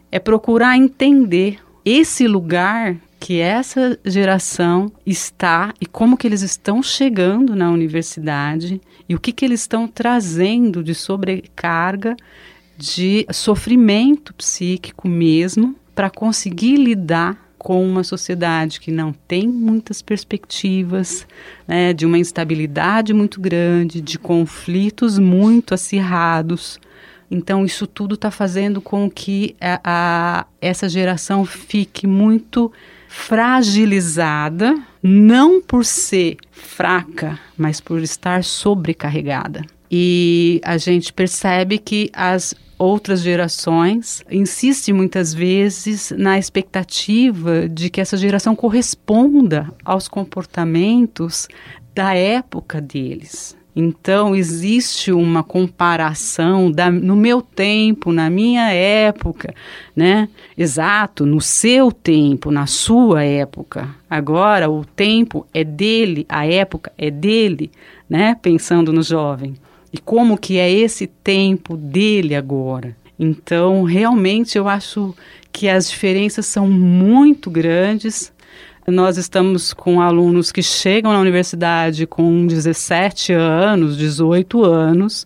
é 0.10 0.20
procurar 0.20 0.78
entender 0.78 1.60
esse 1.84 2.30
lugar 2.30 2.96
que 3.20 3.42
essa 3.42 4.00
geração 4.06 4.90
está 5.06 5.74
e 5.82 5.86
como 5.86 6.16
que 6.16 6.26
eles 6.26 6.44
estão 6.44 6.82
chegando 6.82 7.58
na 7.58 7.70
universidade 7.70 8.80
e 9.10 9.16
o 9.16 9.20
que 9.20 9.34
que 9.34 9.44
eles 9.44 9.60
estão 9.60 9.86
trazendo 9.86 10.82
de 10.82 10.96
sobrecarga 10.96 12.16
de 12.80 13.26
sofrimento 13.34 14.34
psíquico 14.34 15.06
mesmo 15.06 15.76
para 15.94 16.10
conseguir 16.10 16.78
lidar 16.78 17.38
com 17.58 17.86
uma 17.86 18.06
sociedade 18.06 18.80
que 18.80 18.90
não 18.90 19.12
tem 19.12 19.46
muitas 19.50 20.02
perspectivas, 20.02 21.28
né, 21.68 21.92
de 21.92 22.06
uma 22.06 22.18
instabilidade 22.18 23.14
muito 23.14 23.42
grande, 23.42 24.00
de 24.00 24.18
conflitos 24.18 25.20
muito 25.20 25.74
acirrados. 25.74 26.80
Então, 27.30 27.66
isso 27.66 27.86
tudo 27.86 28.16
está 28.16 28.32
fazendo 28.32 28.80
com 28.80 29.12
que 29.12 29.58
a, 29.60 29.82
a, 29.84 30.46
essa 30.62 30.88
geração 30.88 31.44
fique 31.44 32.08
muito 32.08 32.72
fragilizada, 33.10 34.82
não 35.04 35.62
por 35.62 35.84
ser 35.84 36.38
fraca, 36.50 37.38
mas 37.58 37.82
por 37.82 38.02
estar 38.02 38.42
sobrecarregada. 38.42 39.66
E 39.92 40.62
a 40.64 40.78
gente 40.78 41.12
percebe 41.12 41.80
que 41.80 42.10
as 42.14 42.54
outras 42.80 43.22
gerações 43.22 44.24
insistem 44.32 44.94
muitas 44.94 45.34
vezes 45.34 46.14
na 46.18 46.40
expectativa 46.40 47.68
de 47.68 47.90
que 47.90 48.00
essa 48.00 48.16
geração 48.16 48.56
corresponda 48.56 49.70
aos 49.84 50.08
comportamentos 50.08 51.48
da 51.94 52.16
época 52.16 52.80
deles. 52.80 53.58
Então, 53.76 54.36
existe 54.36 55.12
uma 55.12 55.44
comparação 55.44 56.72
da, 56.72 56.90
no 56.90 57.16
meu 57.16 57.42
tempo, 57.42 58.12
na 58.12 58.30
minha 58.30 58.72
época, 58.72 59.54
né? 59.96 60.28
Exato, 60.58 61.26
no 61.26 61.40
seu 61.40 61.92
tempo, 61.92 62.52
na 62.52 62.66
sua 62.66 63.24
época. 63.24 63.90
Agora, 64.10 64.70
o 64.70 64.84
tempo 64.84 65.46
é 65.54 65.64
dele, 65.64 66.26
a 66.28 66.46
época 66.46 66.92
é 66.98 67.12
dele, 67.12 67.72
né? 68.10 68.36
Pensando 68.42 68.92
no 68.92 69.04
jovem 69.04 69.54
e 69.92 69.98
como 69.98 70.38
que 70.38 70.58
é 70.58 70.72
esse 70.72 71.08
tempo 71.08 71.76
dele 71.76 72.36
agora. 72.36 72.96
Então, 73.18 73.84
realmente 73.84 74.58
eu 74.58 74.68
acho 74.68 75.16
que 75.52 75.68
as 75.68 75.90
diferenças 75.90 76.46
são 76.46 76.70
muito 76.70 77.50
grandes. 77.50 78.32
Nós 78.92 79.18
estamos 79.18 79.74
com 79.74 80.02
alunos 80.02 80.52
que 80.52 80.64
chegam 80.64 81.12
na 81.14 81.20
universidade 81.20 82.08
com 82.08 82.48
17 82.48 83.34
anos, 83.34 83.98
18 83.98 84.64
anos, 84.64 85.24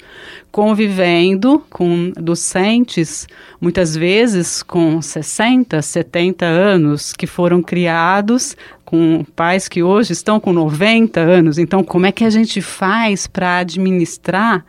convivendo 0.52 1.64
com 1.70 2.12
docentes, 2.16 3.28
muitas 3.62 3.96
vezes 3.96 4.62
com 4.64 5.02
60, 5.02 5.82
70 5.82 6.46
anos, 6.46 7.14
que 7.14 7.26
foram 7.26 7.62
criados 7.62 8.56
com 8.84 9.26
pais 9.36 9.68
que 9.68 9.82
hoje 9.82 10.14
estão 10.14 10.40
com 10.40 10.52
90 10.52 11.20
anos. 11.20 11.58
Então, 11.58 11.84
como 11.84 12.06
é 12.06 12.12
que 12.12 12.24
a 12.24 12.30
gente 12.30 12.62
faz 12.62 13.28
para 13.28 13.60
administrar 13.60 14.66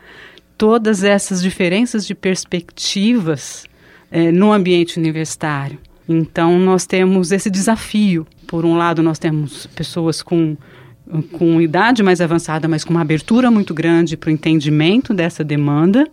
todas 0.56 1.02
essas 1.02 1.42
diferenças 1.42 2.06
de 2.06 2.14
perspectivas 2.14 3.64
é, 4.10 4.30
no 4.30 4.52
ambiente 4.52 4.98
universitário? 4.98 5.78
Então, 6.08 6.58
nós 6.58 6.86
temos 6.86 7.32
esse 7.32 7.50
desafio. 7.50 8.26
Por 8.54 8.64
um 8.64 8.76
lado, 8.76 9.02
nós 9.02 9.18
temos 9.18 9.66
pessoas 9.66 10.22
com 10.22 10.56
com 11.32 11.60
idade 11.60 12.04
mais 12.04 12.20
avançada, 12.20 12.68
mas 12.68 12.84
com 12.84 12.92
uma 12.92 13.00
abertura 13.00 13.50
muito 13.50 13.74
grande 13.74 14.16
para 14.16 14.28
o 14.28 14.32
entendimento 14.32 15.12
dessa 15.12 15.42
demanda, 15.42 16.08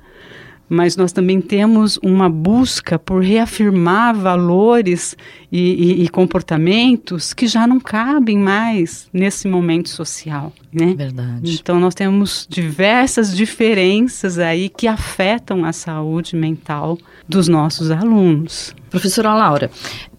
mas 0.67 0.98
nós 0.98 1.12
também 1.12 1.39
temos 1.39 2.00
uma 2.01 2.27
busca 2.27 2.98
por 2.98 3.21
reafirmar 3.21 4.15
valores 4.15 5.15
e, 5.51 5.60
e, 5.60 6.03
e, 6.03 6.10
comportamentos 6.10 7.31
que 7.31 7.45
já 7.45 7.67
não 7.67 7.79
cabem 7.79 8.39
mais 8.39 9.07
nesse 9.13 9.48
momento 9.48 9.89
social, 9.89 10.51
né? 10.74 10.95
Verdade. 10.98 11.60
Então 11.62 11.79
nós 11.79 11.93
temos 11.93 12.48
diversas 12.50 13.36
diferenças 13.38 14.39
aí 14.39 14.67
que 14.67 14.88
afetam 14.88 15.63
a 15.63 15.71
saúde 15.71 16.36
mental 16.36 16.98
dos 17.29 17.48
nossos 17.48 17.91
alunos. 17.91 18.74
Professora 18.89 19.33
Laura, 19.33 19.69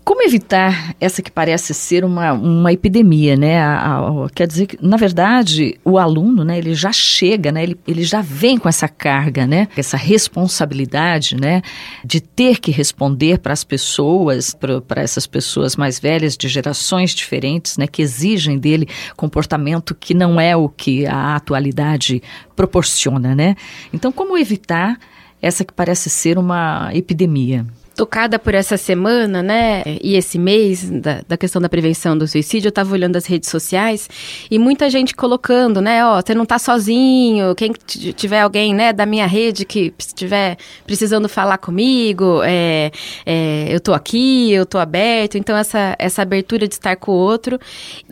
como 0.05 0.23
evitar 0.23 0.95
essa 1.01 1.23
que 1.23 1.31
parece 1.31 1.73
ser 1.73 2.05
uma, 2.05 2.33
uma 2.33 2.73
epidemia, 2.73 3.37
né? 3.37 3.61
A, 3.61 3.99
a, 3.99 4.31
quer 4.35 4.47
dizer 4.47 4.67
que, 4.67 4.79
na 4.85 4.97
verdade, 4.97 5.79
o 5.85 5.99
aluno, 5.99 6.45
né, 6.45 6.59
ele 6.59 6.75
já 6.75 6.93
chega, 6.93 7.53
né, 7.53 7.63
ele, 7.63 7.79
ele 7.87 8.03
já 8.03 8.21
vem 8.21 8.59
com 8.59 8.69
essa 8.69 8.89
carga, 8.89 9.47
né, 9.47 9.69
essa 9.77 9.97
responsabilidade, 9.97 11.37
né, 11.37 11.63
de 12.05 12.21
ter 12.21 12.59
que 12.59 12.71
responder 12.71 13.39
para 13.39 13.53
as 13.53 13.63
pessoas, 13.63 14.57
para 14.87 15.03
essas 15.03 15.27
pessoas 15.27 15.77
mais 15.77 16.01
velhas, 16.01 16.37
de 16.37 16.49
gerações 16.49 17.11
diferentes, 17.13 17.77
né, 17.77 17.87
que 17.87 18.03
exigem 18.03 18.59
dele 18.59 18.89
comportamento 19.17 19.95
que 19.95 20.15
não 20.15 20.41
é 20.41 20.57
o 20.57 20.69
que 20.69 21.07
a 21.07 21.37
atualidade 21.37 22.23
proporciona, 22.57 23.35
né? 23.35 23.55
Então, 23.93 24.11
como 24.11 24.37
evitar 24.37 24.99
essa 25.41 25.65
que 25.65 25.73
parece 25.73 26.11
ser 26.11 26.39
uma 26.39 26.91
epidemia? 26.93 27.67
Tocada 27.95 28.39
por 28.39 28.55
essa 28.55 28.77
semana, 28.77 29.43
né, 29.43 29.83
e 30.03 30.17
esse 30.17 30.39
mês 30.39 30.89
da, 30.91 31.23
da 31.27 31.37
questão 31.37 31.61
da 31.61 31.69
prevenção 31.69 32.17
do 32.17 32.27
suicídio, 32.27 32.69
eu 32.69 32.71
estava 32.71 32.93
olhando 32.93 33.17
as 33.17 33.27
redes 33.27 33.51
sociais 33.51 34.09
e 34.51 34.59
muita 34.59 34.89
gente 34.89 35.15
colocando, 35.15 35.81
né, 35.81 36.05
ó, 36.05 36.21
você 36.21 36.35
não 36.35 36.45
está 36.45 36.59
sozinho, 36.59 37.55
quem 37.55 37.73
tiver 37.87 38.41
alguém, 38.41 38.75
né, 38.75 38.93
da 38.93 39.05
minha 39.05 39.27
rede 39.27 39.65
que 39.65 39.93
estiver 39.99 40.57
precisando 40.87 41.29
falar 41.29 41.59
comigo, 41.59 42.41
é, 42.45 42.91
é, 43.27 43.67
eu 43.71 43.81
tô 43.81 43.93
aqui, 43.93 44.53
eu 44.53 44.65
tô 44.65 44.79
aberto, 44.79 45.37
então 45.37 45.57
essa, 45.57 45.95
essa 45.99 46.23
abertura 46.23 46.67
de 46.67 46.75
estar 46.75 46.97
com 46.97 47.13
o 47.13 47.15
outro, 47.15 47.59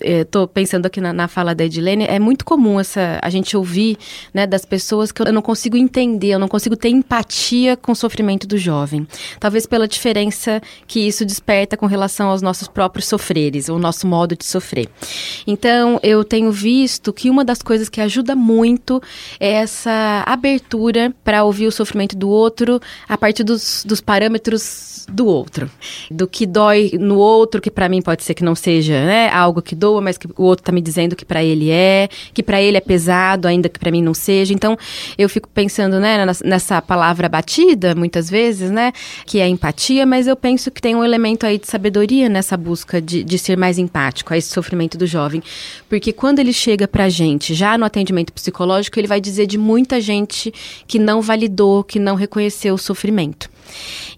estou 0.00 0.46
pensando 0.46 0.86
aqui 0.86 1.00
na, 1.00 1.12
na 1.12 1.26
fala 1.26 1.54
da 1.54 1.64
Edilene, 1.64 2.04
é 2.04 2.18
muito 2.18 2.44
comum 2.44 2.78
essa, 2.78 3.18
a 3.22 3.30
gente 3.30 3.56
ouvir, 3.56 3.96
né, 4.34 4.46
das 4.46 4.64
pessoas 4.64 5.10
que 5.10 5.22
eu 5.22 5.32
não 5.32 5.42
consigo 5.42 5.76
entender, 5.76 6.28
eu 6.28 6.38
não 6.38 6.48
consigo 6.48 6.76
ter 6.76 6.88
empatia 6.88 7.76
com 7.76 7.92
o 7.92 7.96
sofrimento 7.96 8.46
do 8.46 8.58
jovem. 8.58 9.06
Talvez 9.38 9.66
pela 9.70 9.88
diferença 9.88 10.60
que 10.86 11.00
isso 11.00 11.24
desperta 11.24 11.76
com 11.76 11.86
relação 11.86 12.28
aos 12.28 12.42
nossos 12.42 12.68
próprios 12.68 13.06
sofreres, 13.06 13.68
o 13.68 13.78
nosso 13.78 14.06
modo 14.06 14.36
de 14.36 14.44
sofrer. 14.44 14.88
Então, 15.46 16.00
eu 16.02 16.24
tenho 16.24 16.50
visto 16.50 17.12
que 17.12 17.30
uma 17.30 17.44
das 17.44 17.62
coisas 17.62 17.88
que 17.88 18.00
ajuda 18.00 18.34
muito 18.34 19.00
é 19.38 19.52
essa 19.52 20.24
abertura 20.26 21.14
para 21.24 21.44
ouvir 21.44 21.68
o 21.68 21.72
sofrimento 21.72 22.16
do 22.16 22.28
outro 22.28 22.80
a 23.08 23.16
partir 23.16 23.44
dos, 23.44 23.84
dos 23.86 24.00
parâmetros 24.00 25.06
do 25.08 25.26
outro, 25.26 25.70
do 26.10 26.26
que 26.26 26.46
dói 26.46 26.92
no 26.98 27.16
outro, 27.16 27.60
que 27.60 27.70
para 27.70 27.88
mim 27.88 28.00
pode 28.00 28.22
ser 28.22 28.34
que 28.34 28.44
não 28.44 28.54
seja, 28.54 29.04
né, 29.04 29.28
algo 29.30 29.60
que 29.60 29.74
doa, 29.74 30.00
mas 30.00 30.16
que 30.16 30.26
o 30.26 30.44
outro 30.44 30.64
tá 30.64 30.72
me 30.72 30.80
dizendo 30.80 31.16
que 31.16 31.24
para 31.24 31.42
ele 31.42 31.70
é, 31.70 32.08
que 32.32 32.42
para 32.42 32.60
ele 32.60 32.76
é 32.76 32.80
pesado, 32.80 33.48
ainda 33.48 33.68
que 33.68 33.78
para 33.78 33.90
mim 33.90 34.02
não 34.02 34.14
seja. 34.14 34.52
Então, 34.52 34.76
eu 35.18 35.28
fico 35.28 35.48
pensando, 35.48 35.98
né, 35.98 36.24
nessa 36.44 36.80
palavra 36.80 37.28
batida, 37.28 37.94
muitas 37.94 38.30
vezes, 38.30 38.70
né, 38.70 38.92
que 39.26 39.40
é 39.40 39.48
empatia, 39.60 40.06
mas 40.06 40.26
eu 40.26 40.34
penso 40.34 40.70
que 40.70 40.80
tem 40.80 40.96
um 40.96 41.04
elemento 41.04 41.44
aí 41.44 41.58
de 41.58 41.68
sabedoria 41.68 42.30
nessa 42.30 42.56
busca 42.56 43.00
de, 43.00 43.22
de 43.22 43.38
ser 43.38 43.58
mais 43.58 43.78
empático 43.78 44.32
a 44.32 44.38
esse 44.38 44.48
sofrimento 44.48 44.96
do 44.96 45.06
jovem, 45.06 45.42
porque 45.86 46.14
quando 46.14 46.38
ele 46.38 46.52
chega 46.52 46.88
pra 46.88 47.10
gente, 47.10 47.52
já 47.52 47.76
no 47.76 47.84
atendimento 47.84 48.32
psicológico, 48.32 48.98
ele 48.98 49.06
vai 49.06 49.20
dizer 49.20 49.46
de 49.46 49.58
muita 49.58 50.00
gente 50.00 50.52
que 50.86 50.98
não 50.98 51.20
validou, 51.20 51.84
que 51.84 51.98
não 51.98 52.14
reconheceu 52.14 52.74
o 52.74 52.78
sofrimento. 52.78 53.50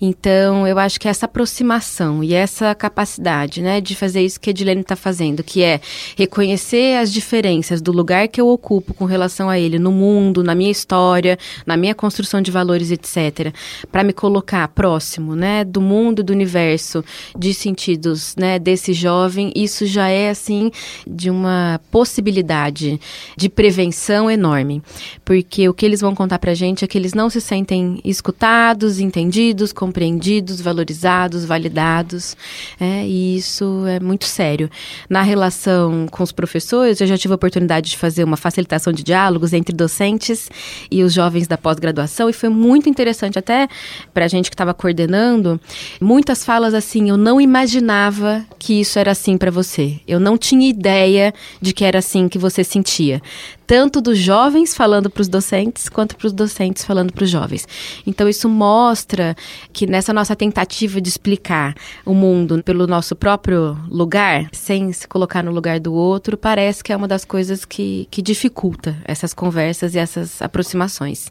Então, 0.01 0.67
eu 0.67 0.79
acho 0.79 0.99
que 0.99 1.09
essa 1.09 1.27
aproximação 1.27 2.23
e 2.23 2.35
essa 2.35 2.75
capacidade, 2.75 3.63
né, 3.63 3.81
de 3.81 3.95
fazer 3.95 4.23
isso 4.23 4.41
que 4.41 4.51
a 4.51 4.53
Edilene 4.53 4.81
está 4.81 4.97
fazendo, 4.97 5.43
que 5.43 5.63
é 5.63 5.81
reconhecer 6.17 6.99
as 6.99 7.13
diferenças 7.13 7.81
do 7.81 7.93
lugar 7.93 8.29
que 8.29 8.41
eu 8.41 8.49
ocupo 8.49 8.95
com 8.95 9.05
relação 9.05 9.49
a 9.49 9.59
ele 9.59 9.79
no 9.79 9.93
mundo, 9.93 10.43
na 10.43 10.55
minha 10.55 10.71
história, 10.71 11.39
na 11.67 11.77
minha 11.77 11.95
construção 11.95 12.41
de 12.41 12.51
valores, 12.51 12.91
etc., 12.91 13.53
para 13.91 14.03
me 14.03 14.13
colocar 14.13 14.67
próximo, 14.69 15.35
né, 15.35 15.65
do 15.65 15.81
mundo, 15.81 16.23
do 16.23 16.33
universo, 16.33 17.05
de 17.39 17.53
sentidos, 17.53 18.35
né, 18.37 18.59
desse 18.59 18.93
jovem, 18.93 19.53
isso 19.55 19.87
já 19.87 20.09
é 20.09 20.31
assim 20.31 20.71
de 21.07 21.31
uma 21.31 21.81
possibilidade 21.91 23.01
de 23.37 23.49
prevenção 23.49 24.31
enorme, 24.31 24.83
porque 25.25 25.69
o 25.69 25.75
que 25.75 25.85
eles 25.87 26.01
vão 26.01 26.15
contar 26.15 26.39
para 26.39 26.55
gente 26.55 26.85
é 26.85 26.89
que 26.89 26.99
eles 26.99 27.15
não 27.15 27.29
se 27.29 27.41
sentem 27.41 28.01
escutados, 28.05 28.99
entendidos 28.99 29.42
entendidos, 29.43 29.73
compreendidos, 29.73 30.61
valorizados, 30.61 31.45
validados. 31.45 32.37
É, 32.81 33.05
e 33.05 33.37
isso 33.37 33.85
é 33.87 33.99
muito 33.99 34.25
sério. 34.25 34.71
Na 35.09 35.23
relação 35.23 36.07
com 36.11 36.23
os 36.23 36.31
professores, 36.31 37.01
eu 37.01 37.07
já 37.07 37.19
tive 37.19 37.33
a 37.33 37.35
oportunidade 37.35 37.91
de 37.91 37.97
fazer 37.97 38.23
uma 38.25 38.37
facilitação 38.37 38.93
de 38.93 39.03
diálogos 39.03 39.53
entre 39.53 39.75
docentes 39.75 40.49
e 40.91 41.03
os 41.03 41.13
jovens 41.13 41.47
da 41.49 41.59
pós-graduação, 41.59 42.31
e 42.31 42.33
foi 42.33 42.49
muito 42.49 42.89
interessante, 42.89 43.39
até 43.39 43.69
para 44.15 44.25
a 44.25 44.29
gente 44.29 44.49
que 44.49 44.55
estava 44.55 44.73
coordenando, 44.73 45.61
muitas 46.01 46.45
falas 46.45 46.75
assim: 46.75 47.09
eu 47.11 47.17
não 47.17 47.41
imaginava 47.41 48.45
que 48.59 48.81
isso 48.81 48.99
era 48.99 49.11
assim 49.11 49.37
para 49.37 49.51
você. 49.51 50.01
Eu 50.07 50.21
não 50.21 50.39
tinha 50.39 50.69
ideia 50.69 51.35
de 51.61 51.73
que 51.73 51.85
era 51.85 51.99
assim 51.99 52.29
que 52.29 52.39
você 52.39 52.63
sentia 52.63 53.21
tanto 53.67 54.01
dos 54.01 54.19
jovens 54.19 54.75
falando 54.75 55.09
para 55.09 55.23
os 55.23 55.29
docentes, 55.29 55.89
quanto 55.89 56.17
para 56.17 56.27
os 56.27 56.33
docentes 56.33 56.85
falando 56.85 57.13
para 57.13 57.25
os 57.25 57.31
jovens. 57.31 57.67
Então, 58.07 58.29
isso 58.29 58.49
mostra 58.49 59.37
que 59.73 59.87
nessa 59.87 60.13
nossa 60.13 60.37
tentativa 60.37 61.01
de 61.01 61.09
explicar 61.09 61.75
o 62.05 62.15
mundo 62.15 62.63
pelo 62.63 62.87
nosso 62.87 63.15
próprio 63.15 63.77
lugar, 63.89 64.49
sem 64.53 64.93
se 64.93 65.07
colocar 65.07 65.43
no 65.43 65.53
lugar 65.53 65.81
do 65.81 65.95
outro, 65.95 66.37
parece 66.37 66.83
que 66.83 66.93
é 66.93 66.97
uma 66.97 67.09
das 67.09 67.25
coisas 67.25 67.65
que, 67.65 68.07
que 68.11 68.21
dificulta 68.21 68.97
essas 69.05 69.33
conversas 69.33 69.95
e 69.95 69.99
essas 69.99 70.43
aproximações. 70.43 71.31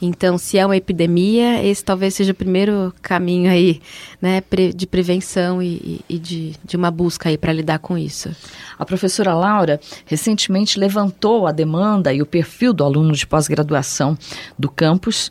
Então, 0.00 0.38
se 0.38 0.58
é 0.58 0.64
uma 0.64 0.76
epidemia, 0.76 1.64
esse 1.64 1.84
talvez 1.84 2.14
seja 2.14 2.32
o 2.32 2.34
primeiro 2.34 2.94
caminho 3.02 3.50
aí, 3.50 3.80
né, 4.20 4.42
de 4.74 4.86
prevenção 4.86 5.62
e, 5.62 6.00
e 6.08 6.18
de, 6.18 6.54
de 6.64 6.76
uma 6.76 6.90
busca 6.90 7.28
aí 7.28 7.36
para 7.36 7.52
lidar 7.52 7.78
com 7.78 7.98
isso. 7.98 8.30
A 8.78 8.84
professora 8.84 9.34
Laura 9.34 9.80
recentemente 10.06 10.78
levantou 10.78 11.46
a 11.46 11.52
demanda 11.52 11.63
e 12.12 12.22
o 12.22 12.26
perfil 12.26 12.72
do 12.72 12.84
aluno 12.84 13.12
de 13.12 13.26
pós-graduação 13.26 14.16
do 14.58 14.70
campus 14.70 15.30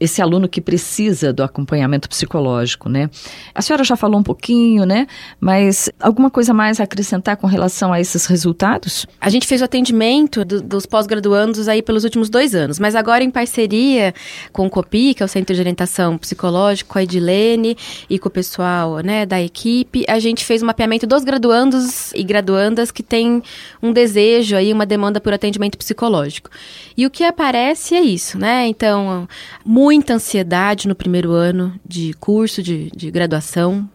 esse 0.00 0.22
aluno 0.22 0.48
que 0.48 0.62
precisa 0.62 1.30
do 1.30 1.42
acompanhamento 1.42 2.08
psicológico, 2.08 2.88
né? 2.88 3.10
A 3.54 3.60
senhora 3.60 3.84
já 3.84 3.94
falou 3.94 4.18
um 4.18 4.22
pouquinho, 4.22 4.86
né? 4.86 5.06
Mas 5.38 5.90
alguma 6.00 6.30
coisa 6.30 6.54
mais 6.54 6.80
a 6.80 6.84
acrescentar 6.84 7.36
com 7.36 7.46
relação 7.46 7.92
a 7.92 8.00
esses 8.00 8.24
resultados? 8.24 9.06
A 9.20 9.28
gente 9.28 9.46
fez 9.46 9.60
o 9.60 9.64
atendimento 9.64 10.42
do, 10.42 10.62
dos 10.62 10.86
pós-graduandos 10.86 11.68
aí 11.68 11.82
pelos 11.82 12.02
últimos 12.02 12.30
dois 12.30 12.54
anos, 12.54 12.78
mas 12.78 12.96
agora 12.96 13.22
em 13.22 13.30
parceria 13.30 14.14
com 14.52 14.66
o 14.66 14.70
COPI, 14.70 15.12
que 15.12 15.22
é 15.22 15.26
o 15.26 15.28
Centro 15.28 15.54
de 15.54 15.60
Orientação 15.60 16.16
Psicológica, 16.16 16.90
com 16.90 16.98
a 16.98 17.02
Edilene 17.02 17.76
e 18.08 18.18
com 18.18 18.28
o 18.28 18.32
pessoal, 18.32 19.00
né, 19.00 19.26
da 19.26 19.40
equipe, 19.42 20.04
a 20.08 20.18
gente 20.18 20.46
fez 20.46 20.62
um 20.62 20.66
mapeamento 20.66 21.06
dos 21.06 21.24
graduandos 21.24 22.12
e 22.14 22.22
graduandas 22.22 22.90
que 22.90 23.02
têm 23.02 23.42
um 23.82 23.92
desejo 23.92 24.56
aí, 24.56 24.72
uma 24.72 24.86
demanda 24.86 25.20
por 25.20 25.34
atendimento 25.34 25.76
psicológico. 25.76 26.48
E 26.96 27.04
o 27.04 27.10
que 27.10 27.22
aparece 27.22 27.94
é 27.94 28.00
isso, 28.00 28.38
né? 28.38 28.66
Então, 28.66 29.28
muito 29.64 29.89
muita 29.90 30.14
ansiedade 30.14 30.86
no 30.86 30.94
primeiro 30.94 31.32
ano 31.32 31.74
de 31.84 32.12
curso 32.12 32.62
de, 32.62 32.92
de 32.94 33.10
graduação, 33.10 33.90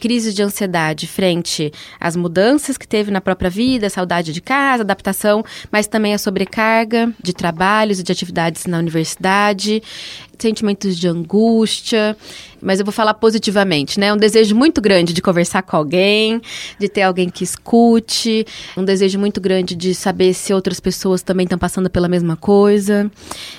crise 0.00 0.32
de 0.32 0.42
ansiedade 0.42 1.06
frente 1.06 1.72
às 2.00 2.16
mudanças 2.16 2.76
que 2.76 2.86
teve 2.86 3.10
na 3.10 3.20
própria 3.20 3.50
vida, 3.50 3.90
saudade 3.90 4.32
de 4.32 4.40
casa, 4.40 4.82
adaptação, 4.82 5.44
mas 5.70 5.86
também 5.86 6.14
a 6.14 6.18
sobrecarga 6.18 7.12
de 7.22 7.32
trabalhos 7.32 8.00
e 8.00 8.02
de 8.02 8.12
atividades 8.12 8.66
na 8.66 8.78
universidade, 8.78 9.82
sentimentos 10.38 10.96
de 10.96 11.08
angústia, 11.08 12.16
mas 12.60 12.78
eu 12.78 12.84
vou 12.84 12.92
falar 12.92 13.14
positivamente, 13.14 13.98
né? 13.98 14.12
Um 14.12 14.16
desejo 14.16 14.54
muito 14.54 14.80
grande 14.80 15.12
de 15.12 15.20
conversar 15.20 15.62
com 15.62 15.76
alguém, 15.76 16.40
de 16.78 16.88
ter 16.88 17.02
alguém 17.02 17.28
que 17.28 17.44
escute, 17.44 18.46
um 18.76 18.84
desejo 18.84 19.18
muito 19.18 19.40
grande 19.40 19.74
de 19.74 19.94
saber 19.94 20.34
se 20.34 20.52
outras 20.52 20.80
pessoas 20.80 21.22
também 21.22 21.44
estão 21.44 21.58
passando 21.58 21.90
pela 21.90 22.08
mesma 22.08 22.36
coisa, 22.36 23.10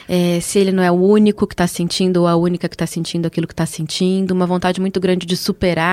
é, 0.08 0.40
se 0.42 0.60
ele 0.60 0.72
não 0.72 0.84
é 0.84 0.92
o 0.92 0.96
único 0.96 1.48
que 1.48 1.54
está 1.54 1.68
sentindo 1.68 2.22
ou 2.22 2.28
a 2.28 2.36
única 2.36 2.68
que 2.68 2.76
está 2.76 2.88
sentindo 2.88 3.26
aquilo 3.26 3.48
que 3.48 3.54
está 3.54 3.66
sentindo, 3.66 4.32
uma 4.32 4.46
vontade 4.46 4.80
muito 4.80 5.00
grande 5.00 5.26
de 5.26 5.36
superar 5.36 5.89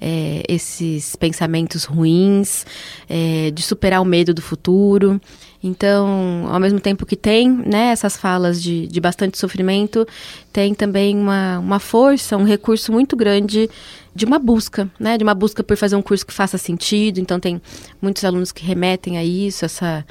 é, 0.00 0.42
esses 0.48 1.16
pensamentos 1.16 1.84
ruins, 1.84 2.64
é, 3.08 3.50
de 3.50 3.62
superar 3.62 4.00
o 4.00 4.04
medo 4.04 4.32
do 4.32 4.42
futuro. 4.42 5.20
Então, 5.62 6.46
ao 6.48 6.60
mesmo 6.60 6.78
tempo 6.78 7.04
que 7.04 7.16
tem 7.16 7.50
né, 7.50 7.90
essas 7.90 8.16
falas 8.16 8.62
de, 8.62 8.86
de 8.86 9.00
bastante 9.00 9.36
sofrimento, 9.36 10.06
tem 10.52 10.72
também 10.72 11.16
uma, 11.16 11.58
uma 11.58 11.78
força, 11.80 12.36
um 12.36 12.44
recurso 12.44 12.92
muito 12.92 13.16
grande 13.16 13.68
de 14.14 14.24
uma 14.24 14.38
busca, 14.38 14.88
né? 14.98 15.18
De 15.18 15.24
uma 15.24 15.34
busca 15.34 15.62
por 15.62 15.76
fazer 15.76 15.96
um 15.96 16.02
curso 16.02 16.24
que 16.26 16.32
faça 16.32 16.58
sentido. 16.58 17.18
Então, 17.18 17.40
tem 17.40 17.60
muitos 18.00 18.24
alunos 18.24 18.52
que 18.52 18.64
remetem 18.64 19.18
a 19.18 19.24
isso, 19.24 19.64
essa, 19.64 20.04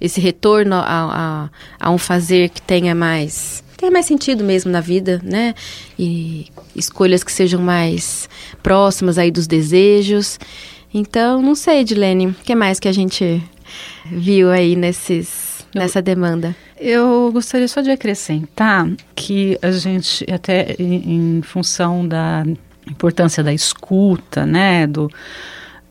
esse 0.00 0.20
retorno 0.20 0.76
a, 0.76 0.82
a, 0.84 1.50
a 1.78 1.90
um 1.90 1.98
fazer 1.98 2.48
que 2.50 2.62
tenha 2.62 2.94
mais 2.94 3.62
tenha 3.82 3.90
mais 3.90 4.06
sentido 4.06 4.44
mesmo 4.44 4.70
na 4.70 4.80
vida, 4.80 5.20
né? 5.24 5.56
E 5.98 6.46
escolhas 6.74 7.24
que 7.24 7.32
sejam 7.32 7.60
mais 7.60 8.28
próximas 8.62 9.18
aí 9.18 9.28
dos 9.28 9.48
desejos. 9.48 10.38
Então, 10.94 11.42
não 11.42 11.56
sei, 11.56 11.80
Edilene, 11.80 12.28
o 12.28 12.34
que 12.44 12.54
mais 12.54 12.78
que 12.78 12.86
a 12.86 12.92
gente 12.92 13.42
viu 14.06 14.52
aí 14.52 14.76
nesses, 14.76 15.66
nessa 15.74 16.00
demanda? 16.00 16.54
Eu 16.78 17.32
gostaria 17.32 17.66
só 17.66 17.80
de 17.80 17.90
acrescentar 17.90 18.88
que 19.16 19.58
a 19.60 19.72
gente, 19.72 20.24
até 20.32 20.76
em, 20.78 21.38
em 21.38 21.42
função 21.42 22.06
da 22.06 22.44
importância 22.88 23.42
da 23.42 23.52
escuta, 23.52 24.46
né, 24.46 24.86
do, 24.86 25.10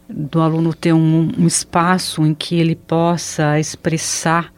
do 0.07 0.39
aluno 0.39 0.73
ter 0.73 0.93
um, 0.93 1.29
um 1.37 1.45
espaço 1.45 2.25
em 2.25 2.33
que 2.33 2.55
ele 2.55 2.75
possa 2.75 3.59
expressar 3.59 4.53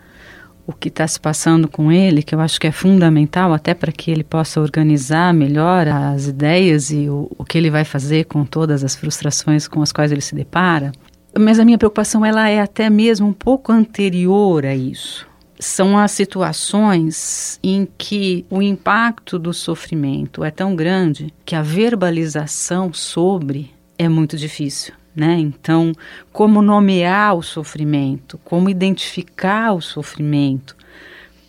o 0.65 0.73
que 0.73 0.87
está 0.87 1.07
se 1.07 1.19
passando 1.19 1.67
com 1.67 1.91
ele, 1.91 2.23
que 2.23 2.33
eu 2.33 2.39
acho 2.39 2.59
que 2.59 2.67
é 2.67 2.71
fundamental 2.71 3.53
até 3.53 3.73
para 3.73 3.91
que 3.91 4.09
ele 4.09 4.23
possa 4.23 4.61
organizar 4.61 5.33
melhor 5.33 5.87
as 5.87 6.27
ideias 6.27 6.89
e 6.89 7.09
o, 7.09 7.29
o 7.37 7.43
que 7.43 7.57
ele 7.57 7.69
vai 7.69 7.83
fazer 7.83 8.25
com 8.25 8.45
todas 8.45 8.83
as 8.83 8.95
frustrações 8.95 9.67
com 9.67 9.81
as 9.81 9.91
quais 9.91 10.11
ele 10.11 10.21
se 10.21 10.35
depara. 10.35 10.91
Mas 11.37 11.59
a 11.59 11.65
minha 11.65 11.77
preocupação 11.77 12.25
ela 12.25 12.47
é 12.47 12.61
até 12.61 12.89
mesmo 12.89 13.27
um 13.27 13.33
pouco 13.33 13.71
anterior 13.71 14.65
a 14.65 14.75
isso. 14.75 15.27
São 15.59 15.97
as 15.97 16.11
situações 16.11 17.59
em 17.63 17.87
que 17.97 18.45
o 18.49 18.61
impacto 18.61 19.39
do 19.39 19.53
sofrimento 19.53 20.43
é 20.43 20.51
tão 20.51 20.75
grande 20.75 21.33
que 21.45 21.55
a 21.55 21.61
verbalização 21.61 22.93
sobre 22.93 23.71
é 23.97 24.09
muito 24.09 24.37
difícil. 24.37 24.93
Né? 25.15 25.37
Então, 25.39 25.93
como 26.31 26.61
nomear 26.61 27.35
o 27.35 27.43
sofrimento, 27.43 28.39
como 28.43 28.69
identificar 28.69 29.73
o 29.73 29.81
sofrimento, 29.81 30.75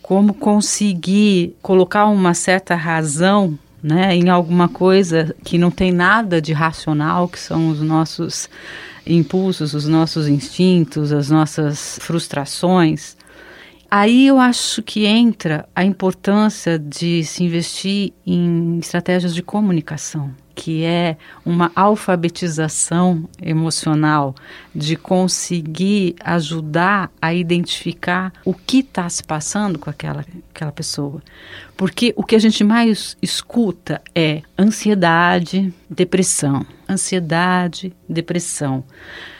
como 0.01 0.35
conseguir 0.35 1.55
colocar 1.63 2.05
uma 2.05 2.35
certa 2.35 2.75
razão 2.75 3.57
né, 3.81 4.15
em 4.15 4.29
alguma 4.29 4.69
coisa 4.69 5.35
que 5.43 5.57
não 5.57 5.71
tem 5.71 5.91
nada 5.91 6.39
de 6.39 6.53
racional, 6.53 7.27
que 7.27 7.39
são 7.39 7.69
os 7.69 7.81
nossos 7.81 8.47
impulsos, 9.05 9.73
os 9.73 9.87
nossos 9.87 10.27
instintos, 10.27 11.11
as 11.11 11.31
nossas 11.31 11.97
frustrações. 12.01 13.17
Aí 13.89 14.27
eu 14.27 14.39
acho 14.39 14.83
que 14.83 15.05
entra 15.05 15.67
a 15.75 15.83
importância 15.83 16.77
de 16.77 17.23
se 17.23 17.43
investir 17.43 18.13
em 18.25 18.77
estratégias 18.79 19.33
de 19.33 19.41
comunicação 19.41 20.31
que 20.55 20.83
é 20.83 21.17
uma 21.45 21.71
alfabetização 21.75 23.27
emocional, 23.41 24.33
de 24.73 24.95
conseguir 24.95 26.15
ajudar 26.23 27.11
a 27.21 27.33
identificar 27.33 28.31
o 28.45 28.53
que 28.53 28.79
está 28.79 29.07
se 29.09 29.23
passando 29.23 29.77
com 29.77 29.89
aquela, 29.89 30.25
aquela 30.53 30.71
pessoa. 30.71 31.21
Porque 31.75 32.13
o 32.15 32.23
que 32.23 32.35
a 32.35 32.39
gente 32.39 32.63
mais 32.63 33.17
escuta 33.21 34.01
é 34.15 34.41
ansiedade, 34.57 35.73
depressão. 35.89 36.65
Ansiedade, 36.89 37.93
depressão. 38.07 38.83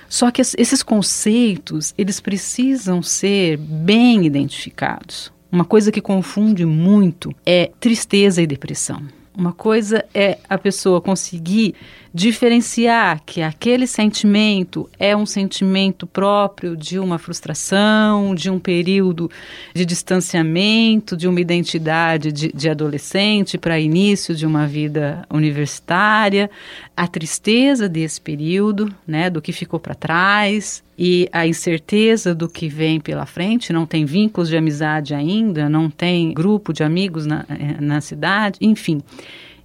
Só 0.10 0.30
que 0.30 0.42
esses 0.42 0.84
conceitos, 0.84 1.94
eles 1.98 2.20
precisam 2.20 3.02
ser 3.02 3.58
bem 3.58 4.26
identificados. 4.26 5.34
Uma 5.52 5.66
coisa 5.66 5.92
que 5.92 6.02
confunde 6.02 6.66
muito 6.66 7.34
é 7.46 7.72
tristeza 7.80 8.42
e 8.42 8.48
depressão. 8.48 9.02
Uma 9.38 9.52
coisa 9.52 10.06
é 10.14 10.38
a 10.50 10.58
pessoa 10.58 11.02
conseguir 11.02 11.76
diferenciar 12.16 13.22
que 13.26 13.42
aquele 13.42 13.86
sentimento 13.86 14.90
é 14.98 15.14
um 15.14 15.26
sentimento 15.26 16.08
próprio 16.08 16.78
de 16.78 16.98
uma 16.98 17.20
frustração, 17.20 18.34
de 18.34 18.50
um 18.50 18.58
período 18.58 19.30
de 19.74 19.86
distanciamento, 19.86 21.18
de 21.18 21.28
uma 21.28 21.42
identidade 21.42 22.32
de, 22.32 22.54
de 22.54 22.70
adolescente 22.70 23.58
para 23.58 23.78
início 23.78 24.34
de 24.34 24.46
uma 24.46 24.66
vida 24.66 25.28
universitária, 25.30 26.50
a 26.96 27.06
tristeza 27.06 27.90
desse 27.90 28.22
período, 28.22 28.96
né, 29.06 29.30
do 29.30 29.42
que 29.42 29.52
ficou 29.52 29.78
para 29.78 29.94
trás 29.94 30.82
e 30.98 31.28
a 31.34 31.46
incerteza 31.46 32.34
do 32.34 32.48
que 32.48 32.70
vem 32.70 32.98
pela 32.98 33.26
frente, 33.26 33.74
não 33.74 33.86
tem 33.86 34.06
vínculos 34.06 34.48
de 34.48 34.56
amizade 34.56 35.14
ainda, 35.14 35.68
não 35.68 35.90
tem 35.90 36.34
grupo 36.34 36.72
de 36.72 36.82
amigos 36.82 37.26
na, 37.26 37.46
eh, 37.50 37.82
na 37.82 38.00
cidade, 38.00 38.58
enfim. 38.62 39.02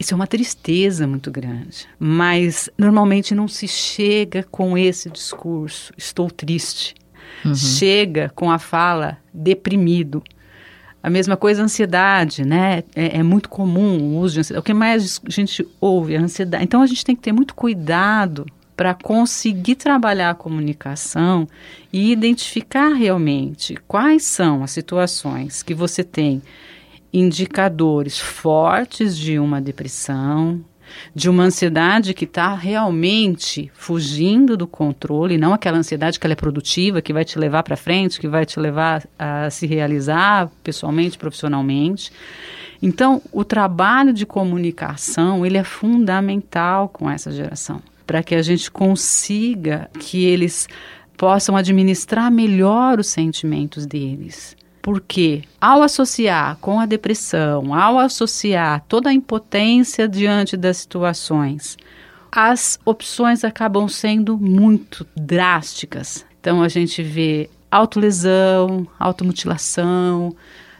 Isso 0.01 0.15
é 0.15 0.17
uma 0.17 0.27
tristeza 0.27 1.07
muito 1.07 1.31
grande. 1.31 1.87
Mas 1.99 2.71
normalmente 2.79 3.35
não 3.35 3.47
se 3.47 3.69
chega 3.69 4.43
com 4.51 4.79
esse 4.79 5.11
discurso, 5.11 5.93
estou 5.95 6.31
triste. 6.31 6.95
Uhum. 7.45 7.55
Chega 7.55 8.33
com 8.35 8.51
a 8.51 8.59
fala 8.59 9.19
deprimido. 9.33 10.25
A 11.03 11.11
mesma 11.11 11.37
coisa 11.37 11.61
a 11.61 11.67
ansiedade, 11.67 12.47
né? 12.47 12.83
É, 12.95 13.19
é, 13.19 13.23
muito 13.23 13.51
comum 13.51 13.99
o 13.99 14.19
uso 14.21 14.35
de 14.35 14.41
ansiedade. 14.41 14.61
O 14.61 14.65
que 14.65 14.73
mais 14.73 15.21
a 15.27 15.31
gente 15.31 15.69
ouve 15.79 16.15
é 16.15 16.17
a 16.17 16.23
ansiedade. 16.23 16.65
Então 16.65 16.81
a 16.81 16.87
gente 16.87 17.05
tem 17.05 17.15
que 17.15 17.23
ter 17.23 17.33
muito 17.33 17.55
cuidado 17.55 18.47
para 18.75 18.95
conseguir 18.95 19.75
trabalhar 19.75 20.31
a 20.31 20.35
comunicação 20.35 21.47
e 21.93 22.11
identificar 22.11 22.95
realmente 22.95 23.77
quais 23.87 24.25
são 24.25 24.63
as 24.63 24.71
situações 24.71 25.63
que 25.63 25.75
você 25.75 26.03
tem 26.03 26.41
indicadores 27.13 28.19
fortes 28.19 29.17
de 29.17 29.39
uma 29.39 29.61
depressão, 29.61 30.65
de 31.15 31.29
uma 31.29 31.45
ansiedade 31.45 32.15
que 32.15 32.25
está 32.25 32.55
realmente 32.55 33.71
fugindo 33.75 34.57
do 34.57 34.67
controle, 34.67 35.39
não 35.39 35.53
aquela 35.53 35.79
ansiedade 35.79 36.19
que 36.19 36.27
ela 36.27 36.33
é 36.33 36.37
produtiva, 36.37 37.03
que 37.03 37.13
vai 37.13 37.25
te 37.25 37.39
levar 37.39 37.63
para 37.63 37.77
frente, 37.77 38.21
que 38.21 38.29
vai 38.29 38.45
te 38.45 38.59
levar 38.59 39.07
a 39.19 39.51
se 39.51 39.67
realizar 39.67 40.51
pessoalmente, 40.63 41.19
profissionalmente. 41.19 42.13
Então, 42.83 43.21
o 43.31 43.45
trabalho 43.45 44.13
de 44.13 44.25
comunicação, 44.25 45.45
ele 45.45 45.59
é 45.59 45.65
fundamental 45.65 46.89
com 46.89 47.11
essa 47.11 47.31
geração, 47.31 47.83
para 48.07 48.23
que 48.23 48.35
a 48.35 48.43
gente 48.43 48.71
consiga 48.71 49.91
que 49.99 50.25
eles 50.25 50.67
possam 51.17 51.57
administrar 51.57 52.31
melhor 52.31 52.99
os 52.99 53.09
sentimentos 53.09 53.85
deles 53.85 54.57
porque 54.83 55.43
ao 55.61 55.83
associar 55.83 56.57
com 56.61 56.81
a 56.81 56.87
depressão, 56.87 57.75
ao 57.75 57.99
associar 57.99 58.85
toda 58.89 59.11
a 59.11 59.13
impotência 59.13 60.09
diante 60.09 60.57
das 60.57 60.79
situações, 60.79 61.77
as 62.33 62.79
opções 62.85 63.45
acabam 63.45 63.89
sendo 63.89 64.39
muito 64.39 65.07
drásticas. 65.17 66.25
Então 66.41 66.63
a 66.63 66.69
gente 66.69 67.03
vê 67.03 67.51
autolesão, 67.71 68.87
automutilação, 68.99 70.35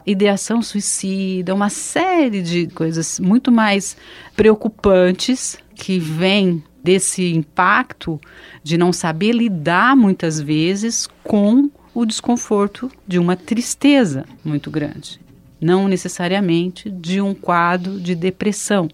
ideação 0.07 0.63
suicida, 0.63 1.55
uma 1.55 1.69
série 1.69 2.43
de 2.43 2.67
coisas 2.69 3.21
muito 3.21 3.53
mais 3.53 3.97
preocupantes 4.35 5.59
que 5.75 5.99
vêm 5.99 6.63
desse 6.83 7.33
impacto 7.35 8.19
de 8.63 8.79
não 8.79 8.93
saber 8.93 9.33
lidar 9.33 9.95
muitas 9.95 10.41
vezes 10.41 11.09
com 11.23 11.71
o 12.01 12.07
desconforto 12.07 12.91
de 13.07 13.19
uma 13.19 13.37
tristeza 13.37 14.25
muito 14.43 14.71
grande, 14.71 15.21
não 15.61 15.87
necessariamente 15.87 16.89
de 16.89 17.21
um 17.21 17.35
quadro 17.35 18.01
de 18.01 18.15
depressão. 18.15 18.89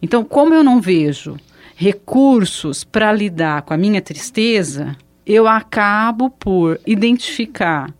Então, 0.00 0.24
como 0.24 0.54
eu 0.54 0.64
não 0.64 0.80
vejo 0.80 1.36
recursos 1.76 2.84
para 2.84 3.12
lidar 3.12 3.62
com 3.62 3.74
a 3.74 3.76
minha 3.76 4.00
tristeza, 4.00 4.96
eu 5.26 5.46
acabo 5.46 6.30
por 6.30 6.80
identificar 6.86 7.92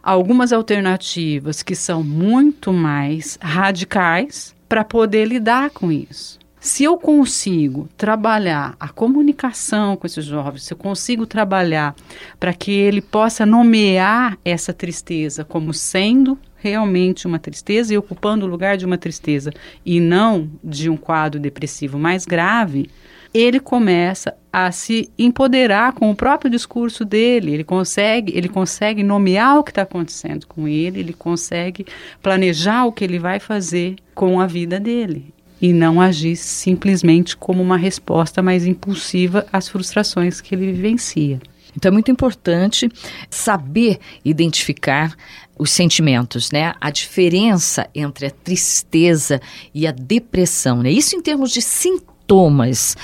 algumas 0.00 0.52
alternativas 0.52 1.64
que 1.64 1.74
são 1.74 2.00
muito 2.04 2.72
mais 2.72 3.36
radicais 3.42 4.54
para 4.68 4.84
poder 4.84 5.26
lidar 5.26 5.70
com 5.70 5.90
isso. 5.90 6.38
Se 6.58 6.84
eu 6.84 6.96
consigo 6.96 7.88
trabalhar 7.96 8.74
a 8.80 8.88
comunicação 8.88 9.96
com 9.96 10.06
esses 10.06 10.24
jovens, 10.24 10.64
se 10.64 10.72
eu 10.72 10.76
consigo 10.76 11.26
trabalhar 11.26 11.94
para 12.40 12.52
que 12.52 12.72
ele 12.72 13.00
possa 13.00 13.46
nomear 13.46 14.38
essa 14.44 14.72
tristeza 14.72 15.44
como 15.44 15.72
sendo 15.72 16.38
realmente 16.56 17.26
uma 17.26 17.38
tristeza 17.38 17.94
e 17.94 17.98
ocupando 17.98 18.46
o 18.46 18.48
lugar 18.48 18.76
de 18.76 18.86
uma 18.86 18.98
tristeza 18.98 19.52
e 19.84 20.00
não 20.00 20.50
de 20.64 20.90
um 20.90 20.96
quadro 20.96 21.38
depressivo 21.38 21.98
mais 21.98 22.24
grave, 22.24 22.90
ele 23.32 23.60
começa 23.60 24.34
a 24.50 24.72
se 24.72 25.10
empoderar 25.18 25.92
com 25.92 26.10
o 26.10 26.16
próprio 26.16 26.50
discurso 26.50 27.04
dele. 27.04 27.52
Ele 27.52 27.64
consegue, 27.64 28.36
ele 28.36 28.48
consegue 28.48 29.02
nomear 29.02 29.58
o 29.58 29.62
que 29.62 29.70
está 29.70 29.82
acontecendo 29.82 30.46
com 30.46 30.66
ele, 30.66 31.00
ele 31.00 31.12
consegue 31.12 31.86
planejar 32.22 32.86
o 32.86 32.92
que 32.92 33.04
ele 33.04 33.18
vai 33.18 33.38
fazer 33.38 33.96
com 34.14 34.40
a 34.40 34.46
vida 34.46 34.80
dele 34.80 35.35
e 35.60 35.72
não 35.72 36.00
agir 36.00 36.36
simplesmente 36.36 37.36
como 37.36 37.62
uma 37.62 37.76
resposta 37.76 38.42
mais 38.42 38.66
impulsiva 38.66 39.46
às 39.52 39.68
frustrações 39.68 40.40
que 40.40 40.54
ele 40.54 40.72
vivencia. 40.72 41.40
Então 41.76 41.90
é 41.90 41.92
muito 41.92 42.10
importante 42.10 42.90
saber 43.28 43.98
identificar 44.24 45.14
os 45.58 45.70
sentimentos, 45.70 46.50
né? 46.50 46.74
A 46.80 46.90
diferença 46.90 47.88
entre 47.94 48.26
a 48.26 48.30
tristeza 48.30 49.40
e 49.74 49.86
a 49.86 49.92
depressão, 49.92 50.82
né? 50.82 50.90
Isso 50.90 51.14
em 51.16 51.20
termos 51.20 51.50
de 51.50 51.60
sintomas 51.60 52.96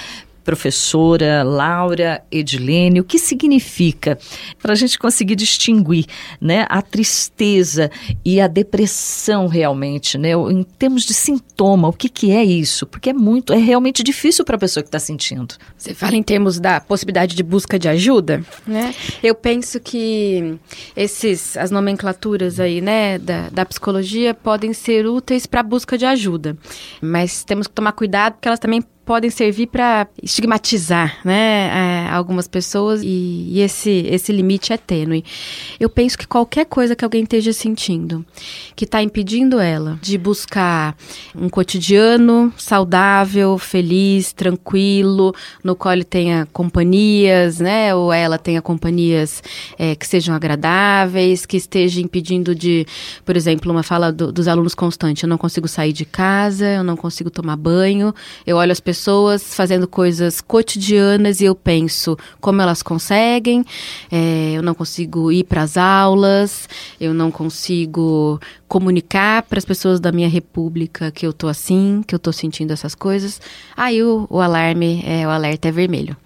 professora 0.44 1.42
Laura 1.42 2.22
Edilene, 2.30 3.00
o 3.00 3.04
que 3.04 3.18
significa 3.18 4.18
para 4.60 4.72
a 4.72 4.76
gente 4.76 4.98
conseguir 4.98 5.36
distinguir 5.36 6.06
né, 6.40 6.66
a 6.68 6.82
tristeza 6.82 7.90
e 8.24 8.40
a 8.40 8.46
depressão 8.46 9.46
realmente, 9.46 10.18
né, 10.18 10.32
em 10.32 10.62
termos 10.62 11.04
de 11.04 11.14
sintoma, 11.14 11.88
o 11.88 11.92
que, 11.92 12.08
que 12.08 12.30
é 12.30 12.44
isso? 12.44 12.86
Porque 12.86 13.10
é 13.10 13.12
muito, 13.12 13.52
é 13.52 13.58
realmente 13.58 14.02
difícil 14.02 14.44
para 14.44 14.56
a 14.56 14.58
pessoa 14.58 14.82
que 14.82 14.88
está 14.88 14.98
sentindo. 14.98 15.54
Você 15.76 15.94
fala 15.94 16.16
em 16.16 16.22
termos 16.22 16.58
da 16.58 16.80
possibilidade 16.80 17.34
de 17.34 17.42
busca 17.42 17.78
de 17.78 17.88
ajuda, 17.88 18.44
né? 18.66 18.94
Eu 19.22 19.34
penso 19.34 19.80
que 19.80 20.56
esses, 20.96 21.56
as 21.56 21.70
nomenclaturas 21.70 22.60
aí, 22.60 22.80
né, 22.80 23.18
da, 23.18 23.48
da 23.48 23.64
psicologia 23.64 24.34
podem 24.34 24.72
ser 24.72 25.06
úteis 25.06 25.46
para 25.46 25.60
a 25.60 25.64
busca 25.64 25.96
de 25.96 26.04
ajuda, 26.04 26.56
mas 27.00 27.44
temos 27.44 27.66
que 27.66 27.74
tomar 27.74 27.92
cuidado 27.92 28.34
porque 28.34 28.48
elas 28.48 28.60
também 28.60 28.82
podem 29.04 29.30
servir 29.30 29.66
para 29.66 30.06
estigmatizar 30.22 31.18
né, 31.24 32.06
é, 32.06 32.08
algumas 32.10 32.46
pessoas 32.46 33.02
e, 33.02 33.48
e, 33.50 33.60
esse, 33.60 33.90
esse 34.08 34.32
limite 34.32 34.72
é 34.72 34.76
tênue. 34.76 35.24
Eu 35.78 35.88
penso 35.88 36.16
que 36.16 36.26
qualquer 36.26 36.66
coisa 36.66 36.94
que 36.94 37.04
alguém 37.04 37.24
esteja 37.24 37.52
sentindo 37.52 38.24
que 38.76 38.84
está 38.84 39.02
impedindo 39.02 39.58
ela 39.58 39.98
de 40.00 40.16
buscar 40.16 40.96
um 41.34 41.48
cotidiano 41.48 42.52
saudável, 42.56 43.58
feliz, 43.58 44.32
tranquilo, 44.32 45.34
no 45.64 45.74
qual 45.74 45.94
ele 45.94 46.04
tenha 46.04 46.46
companhias, 46.52 47.58
né, 47.58 47.94
ou 47.94 48.12
ela 48.12 48.38
tenha 48.38 48.62
companhias 48.62 49.42
é, 49.78 49.96
que 49.96 50.06
sejam 50.06 50.34
agradáveis, 50.34 51.44
que 51.44 51.56
esteja 51.56 52.00
impedindo 52.00 52.54
de, 52.54 52.86
por 53.24 53.36
exemplo, 53.36 53.70
uma 53.72 53.82
fala 53.82 54.12
do, 54.12 54.30
dos 54.30 54.46
alunos 54.46 54.74
constante, 54.74 55.24
eu 55.24 55.28
não 55.28 55.38
consigo 55.38 55.66
sair 55.66 55.92
de 55.92 56.04
casa, 56.04 56.66
eu 56.66 56.84
não 56.84 56.96
consigo 56.96 57.30
tomar 57.30 57.56
banho, 57.56 58.14
eu 58.46 58.56
olho 58.56 58.70
as 58.70 58.78
pessoas 58.78 58.91
pessoas 58.92 59.54
fazendo 59.54 59.88
coisas 59.88 60.42
cotidianas 60.42 61.40
e 61.40 61.46
eu 61.46 61.54
penso 61.54 62.14
como 62.42 62.60
elas 62.60 62.82
conseguem. 62.82 63.64
É, 64.10 64.52
eu 64.52 64.62
não 64.62 64.74
consigo 64.74 65.32
ir 65.32 65.44
para 65.44 65.62
as 65.62 65.78
aulas, 65.78 66.68
eu 67.00 67.14
não 67.14 67.30
consigo 67.30 68.38
comunicar 68.72 69.42
para 69.42 69.58
as 69.58 69.66
pessoas 69.66 70.00
da 70.00 70.10
minha 70.10 70.30
república 70.30 71.10
que 71.10 71.26
eu 71.26 71.32
tô 71.34 71.46
assim, 71.46 72.02
que 72.06 72.14
eu 72.14 72.18
tô 72.18 72.32
sentindo 72.32 72.72
essas 72.72 72.94
coisas, 72.94 73.38
aí 73.76 74.02
o, 74.02 74.26
o 74.30 74.40
alarme, 74.40 75.02
é, 75.04 75.26
o 75.26 75.30
alerta 75.30 75.68
é 75.68 75.70
vermelho. 75.70 76.16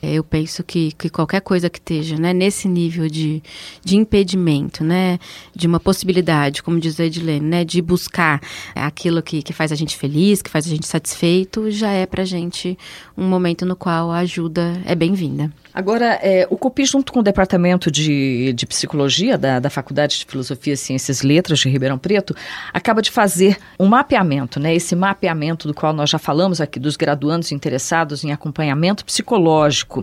É, 0.00 0.12
eu 0.12 0.22
penso 0.22 0.62
que, 0.62 0.92
que 0.92 1.10
qualquer 1.10 1.40
coisa 1.40 1.68
que 1.68 1.80
esteja 1.80 2.16
né, 2.16 2.32
nesse 2.32 2.68
nível 2.68 3.08
de, 3.08 3.42
de 3.84 3.96
impedimento, 3.96 4.84
né, 4.84 5.18
de 5.52 5.66
uma 5.66 5.80
possibilidade, 5.80 6.62
como 6.62 6.78
diz 6.78 7.00
a 7.00 7.06
Edilene, 7.06 7.44
né, 7.44 7.64
de 7.64 7.82
buscar 7.82 8.40
aquilo 8.72 9.20
que, 9.20 9.42
que 9.42 9.52
faz 9.52 9.72
a 9.72 9.74
gente 9.74 9.96
feliz, 9.96 10.40
que 10.40 10.48
faz 10.48 10.64
a 10.64 10.70
gente 10.70 10.86
satisfeito, 10.86 11.72
já 11.72 11.90
é 11.90 12.06
para 12.06 12.24
gente 12.24 12.78
um 13.18 13.26
momento 13.28 13.66
no 13.66 13.74
qual 13.74 14.12
a 14.12 14.18
ajuda 14.18 14.80
é 14.84 14.94
bem-vinda. 14.94 15.52
Agora, 15.76 16.18
é, 16.22 16.46
o 16.48 16.56
COPI, 16.56 16.86
junto 16.86 17.12
com 17.12 17.20
o 17.20 17.22
Departamento 17.22 17.90
de, 17.90 18.54
de 18.54 18.64
Psicologia 18.64 19.36
da, 19.36 19.60
da 19.60 19.68
Faculdade 19.68 20.20
de 20.20 20.24
Filosofia, 20.24 20.74
Ciências 20.74 21.20
e 21.20 21.26
Letras 21.26 21.58
de 21.58 21.68
Ribeirão 21.68 21.98
Preto, 21.98 22.34
acaba 22.72 23.02
de 23.02 23.10
fazer 23.10 23.58
um 23.78 23.84
mapeamento, 23.84 24.58
né? 24.58 24.74
Esse 24.74 24.96
mapeamento 24.96 25.68
do 25.68 25.74
qual 25.74 25.92
nós 25.92 26.08
já 26.08 26.18
falamos 26.18 26.62
aqui, 26.62 26.80
dos 26.80 26.96
graduandos 26.96 27.52
interessados 27.52 28.24
em 28.24 28.32
acompanhamento 28.32 29.04
psicológico. 29.04 30.02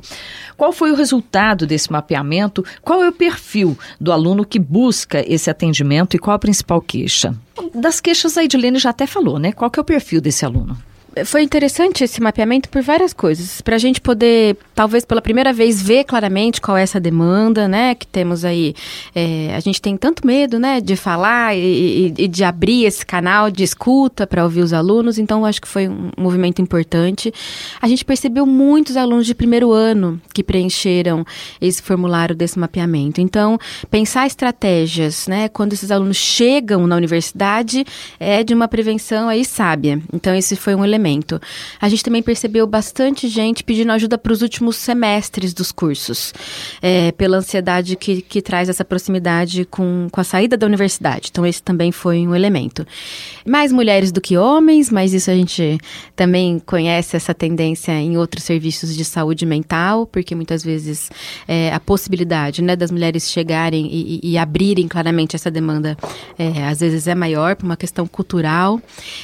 Qual 0.56 0.72
foi 0.72 0.92
o 0.92 0.96
resultado 0.96 1.66
desse 1.66 1.92
mapeamento? 1.92 2.64
Qual 2.84 3.04
é 3.04 3.10
o 3.10 3.12
perfil 3.12 3.76
do 4.00 4.12
aluno 4.12 4.46
que 4.46 4.60
busca 4.60 5.26
esse 5.28 5.50
atendimento 5.50 6.16
e 6.16 6.20
qual 6.20 6.36
a 6.36 6.40
principal 6.40 6.80
queixa? 6.82 7.34
Das 7.74 8.00
queixas, 8.00 8.38
a 8.38 8.44
Edilene 8.44 8.78
já 8.78 8.92
até 8.92 9.08
falou, 9.08 9.40
né? 9.40 9.52
Qual 9.52 9.72
que 9.72 9.80
é 9.80 9.82
o 9.82 9.86
perfil 9.86 10.22
desse 10.22 10.46
aluno? 10.46 10.78
Foi 11.26 11.44
interessante 11.44 12.04
esse 12.04 12.20
mapeamento 12.20 12.68
por 12.70 12.82
várias 12.82 13.14
coisas. 13.14 13.62
Para 13.62 13.76
a 13.76 13.80
gente 13.80 14.02
poder, 14.02 14.58
talvez 14.74 15.06
pela 15.06 15.22
primeira 15.22 15.54
vez, 15.54 15.82
ver 15.82 16.06
claramente 16.06 16.60
qual 16.60 16.76
é 16.76 16.82
essa 16.82 17.00
demanda, 17.00 17.68
né? 17.68 17.94
Que 17.94 18.08
temos 18.08 18.44
aí. 18.44 18.74
É, 19.14 19.54
a 19.56 19.60
gente 19.60 19.80
tem 19.80 19.96
tanto 19.96 20.26
medo, 20.26 20.60
né? 20.60 20.82
De 20.82 20.96
falar 20.96 21.56
e, 21.56 22.14
e, 22.18 22.28
de 22.28 22.44
abrir 22.44 22.86
esse 22.86 23.06
canal 23.06 23.52
de 23.52 23.64
escuta 23.64 24.26
para 24.26 24.44
ouvir 24.44 24.62
os 24.62 24.74
alunos. 24.74 25.20
Então, 25.20 25.46
acho 25.46 25.62
que 25.62 25.68
foi 25.68 25.88
um 25.88 26.10
movimento 26.18 26.62
importante. 26.62 27.32
A 27.80 27.88
gente 27.88 28.04
percebeu 28.04 28.46
muitos 28.46 28.98
alunos 28.98 29.28
de 29.28 29.36
primeiro 29.36 29.72
ano 29.72 30.20
que 30.34 30.44
preencheram 30.44 31.24
esse 31.62 31.82
formulário 31.82 32.36
desse 32.36 32.58
mapeamento. 32.58 33.22
Então, 33.22 33.60
pensar 33.92 34.26
estratégias, 34.26 35.28
né? 35.28 35.48
Quando 35.48 35.74
esses 35.74 35.92
alunos 35.92 36.18
chegam 36.18 36.88
na 36.88 36.96
universidade, 36.96 37.86
é 38.20 38.44
de 38.44 38.54
uma 38.54 38.68
prevenção 38.68 39.30
aí 39.30 39.46
sábia. 39.46 40.02
Então, 40.12 40.34
esse 40.34 40.56
foi 40.56 40.74
um 40.74 40.84
elemento 40.84 41.03
A 41.80 41.90
gente 41.90 42.04
também 42.04 42.22
percebeu 42.22 42.66
bastante 42.66 43.28
gente 43.28 43.64
pedindo 43.64 43.92
ajuda 43.92 44.18
para 44.18 44.34
os 44.34 44.42
últimos 44.42 44.76
semestres 44.76 45.54
dos 45.54 45.72
cursos, 45.72 46.34
é, 46.82 47.12
pela 47.12 47.38
ansiedade 47.38 47.96
que, 47.96 48.22
que 48.22 48.42
traz 48.42 48.70
essa 48.70 48.86
proximidade 48.86 49.66
com, 49.66 50.08
com 50.12 50.22
a 50.22 50.24
saída 50.24 50.58
da 50.58 50.66
universidade. 50.66 51.30
Então, 51.32 51.46
esse 51.46 51.62
também 51.62 51.92
foi 51.92 52.28
um 52.28 52.36
elemento. 52.36 52.86
Mais 53.46 53.72
mulheres 53.72 54.12
do 54.12 54.22
que 54.22 54.38
homens, 54.38 54.90
mas 54.90 55.14
isso 55.14 55.30
a 55.30 55.36
gente 55.36 55.78
também 56.16 56.60
conhece 56.60 57.16
essa 57.16 57.34
tendência 57.34 57.92
em 57.92 58.18
outros 58.18 58.44
serviços 58.44 58.96
de 58.96 59.04
saúde 59.04 59.46
mental, 59.46 60.06
porque 60.06 60.36
muitas 60.36 60.64
vezes 60.64 61.10
é, 61.48 61.74
a 61.74 61.80
possibilidade 61.80 62.62
né, 62.62 62.76
das 62.76 62.92
mulheres 62.92 63.30
chegarem 63.30 63.88
e, 63.88 64.20
e, 64.24 64.32
e 64.32 64.38
abrirem 64.38 64.88
claramente 64.88 65.36
essa 65.36 65.52
demanda, 65.52 65.98
é, 66.38 66.68
às 66.68 66.80
vezes 66.80 67.08
é 67.08 67.16
maior 67.16 67.56
por 67.56 67.66
uma 67.66 67.78
questão 67.78 68.08
cultural. 68.08 68.82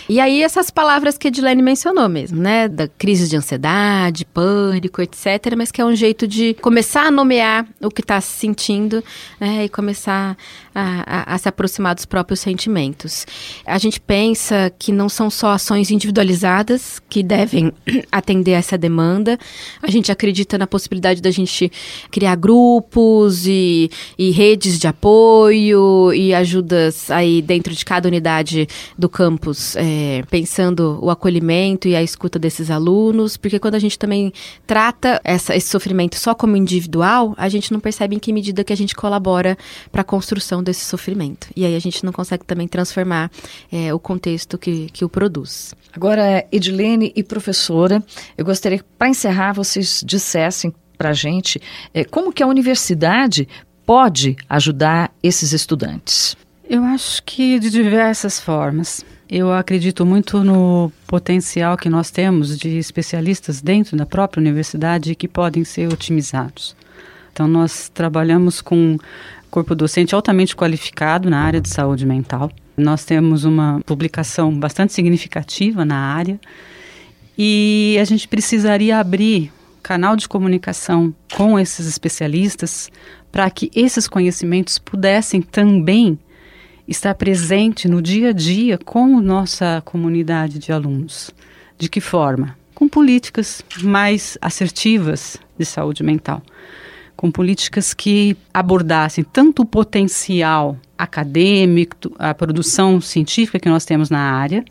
E 0.07 0.19
aí, 0.19 0.41
essas 0.41 0.69
palavras 0.69 1.17
que 1.17 1.27
Edilene 1.27 1.61
mencionou 1.69 2.09
mesmo, 2.09 2.41
né? 2.41 2.67
Da 2.67 2.87
crise 2.87 3.29
de 3.29 3.37
ansiedade, 3.37 4.25
pânico, 4.25 5.01
etc. 5.03 5.53
Mas 5.55 5.71
que 5.71 5.79
é 5.79 5.85
um 5.85 5.95
jeito 5.95 6.27
de 6.27 6.55
começar 6.55 7.03
a 7.03 7.11
nomear 7.11 7.67
o 7.79 7.91
que 7.91 8.01
está 8.01 8.19
se 8.19 8.39
sentindo 8.39 9.03
né? 9.39 9.65
e 9.65 9.69
começar 9.69 10.35
a, 10.73 11.31
a, 11.31 11.35
a, 11.35 11.37
se 11.37 11.47
aproximar 11.47 11.93
dos 11.93 12.05
próprios 12.05 12.39
sentimentos. 12.39 13.27
A 13.65 13.77
gente 13.77 13.99
pensa 13.99 14.71
que 14.79 14.91
não 14.91 15.07
são 15.07 15.29
só 15.29 15.51
ações 15.51 15.91
individualizadas 15.91 16.99
que 17.07 17.21
devem 17.21 17.71
atender 18.11 18.51
essa 18.51 18.77
demanda. 18.77 19.37
A 19.83 19.91
gente 19.91 20.11
acredita 20.11 20.57
na 20.57 20.65
possibilidade 20.65 21.21
da 21.21 21.29
gente 21.29 21.71
criar 22.09 22.35
grupos 22.35 23.45
e, 23.45 23.91
e 24.17 24.31
redes 24.31 24.79
de 24.79 24.87
apoio 24.87 26.11
e 26.13 26.33
ajudas 26.33 27.11
aí 27.11 27.43
dentro 27.43 27.75
de 27.75 27.85
cada 27.85 28.07
unidade 28.07 28.67
do 28.97 29.07
campus, 29.07 29.75
é, 29.75 30.23
pensando 30.31 30.97
o 31.01 31.11
acolhimento 31.11 31.58
e 31.87 31.95
a 31.95 32.01
escuta 32.01 32.39
desses 32.39 32.71
alunos, 32.71 33.37
porque 33.37 33.59
quando 33.59 33.75
a 33.75 33.79
gente 33.79 33.97
também 33.97 34.31
trata 34.65 35.19
essa, 35.23 35.55
esse 35.55 35.67
sofrimento 35.67 36.15
só 36.15 36.33
como 36.33 36.55
individual, 36.55 37.33
a 37.37 37.49
gente 37.49 37.71
não 37.71 37.79
percebe 37.79 38.15
em 38.15 38.19
que 38.19 38.31
medida 38.31 38.63
que 38.63 38.73
a 38.73 38.77
gente 38.77 38.95
colabora 38.95 39.57
para 39.91 40.01
a 40.01 40.05
construção 40.05 40.63
desse 40.63 40.85
sofrimento. 40.85 41.47
E 41.55 41.65
aí 41.65 41.75
a 41.75 41.79
gente 41.79 42.05
não 42.05 42.11
consegue 42.11 42.45
também 42.45 42.67
transformar 42.67 43.31
é, 43.71 43.93
o 43.93 43.99
contexto 43.99 44.57
que, 44.57 44.89
que 44.91 45.03
o 45.03 45.09
produz. 45.09 45.73
Agora, 45.93 46.45
Edilene 46.51 47.11
e 47.15 47.23
professora, 47.23 48.03
eu 48.37 48.45
gostaria 48.45 48.77
que, 48.77 48.85
para 48.97 49.09
encerrar, 49.09 49.53
vocês 49.53 50.01
dissessem 50.05 50.73
para 50.97 51.09
a 51.09 51.13
gente 51.13 51.61
é, 51.93 52.03
como 52.03 52.31
que 52.31 52.43
a 52.43 52.47
universidade 52.47 53.47
pode 53.85 54.35
ajudar 54.47 55.11
esses 55.23 55.51
estudantes. 55.51 56.37
Eu 56.69 56.83
acho 56.83 57.23
que 57.23 57.57
de 57.57 57.71
diversas 57.71 58.39
formas. 58.39 59.03
Eu 59.31 59.53
acredito 59.53 60.03
muito 60.07 60.43
no 60.43 60.91
potencial 61.05 61.77
que 61.77 61.87
nós 61.87 62.09
temos 62.09 62.57
de 62.57 62.79
especialistas 62.79 63.61
dentro 63.61 63.95
da 63.95 64.03
própria 64.03 64.41
universidade 64.41 65.13
que 65.13 65.27
podem 65.27 65.63
ser 65.63 65.87
otimizados. 65.93 66.75
Então, 67.31 67.47
nós 67.47 67.89
trabalhamos 67.89 68.59
com 68.59 68.97
corpo 69.51 69.75
docente 69.75 70.15
altamente 70.15 70.55
qualificado 70.55 71.29
na 71.29 71.41
área 71.41 71.61
de 71.61 71.69
saúde 71.69 72.07
mental. 72.07 72.51
Nós 72.75 73.05
temos 73.05 73.43
uma 73.43 73.79
publicação 73.85 74.51
bastante 74.51 74.93
significativa 74.93 75.85
na 75.85 75.97
área 75.97 76.39
e 77.37 77.97
a 78.01 78.05
gente 78.05 78.27
precisaria 78.27 78.97
abrir 78.97 79.53
canal 79.83 80.15
de 80.15 80.27
comunicação 80.27 81.13
com 81.35 81.59
esses 81.59 81.87
especialistas 81.87 82.91
para 83.31 83.47
que 83.51 83.69
esses 83.75 84.07
conhecimentos 84.07 84.79
pudessem 84.79 85.39
também 85.39 86.17
estar 86.89 87.13
presente 87.15 87.87
no 87.87 88.01
dia 88.01 88.29
a 88.29 88.33
dia 88.33 88.77
com 88.77 89.21
nossa 89.21 89.81
comunidade 89.85 90.59
de 90.59 90.71
alunos. 90.71 91.31
De 91.77 91.87
que 91.87 92.01
forma? 92.01 92.57
Com 92.73 92.89
políticas 92.89 93.63
mais 93.81 94.37
assertivas 94.41 95.37
de 95.57 95.65
saúde 95.65 96.03
mental 96.03 96.41
com 97.19 97.29
políticas 97.29 97.93
que 97.93 98.37
abordassem 98.53 99.25
tanto 99.25 99.63
o 99.63 99.65
potencial 99.65 100.77
acadêmico, 100.97 102.15
a 102.17 102.33
produção 102.33 103.01
científica 103.01 103.59
que 103.59 103.67
nós 103.67 103.83
temos 103.83 104.09
na 104.09 104.21
área 104.21 104.63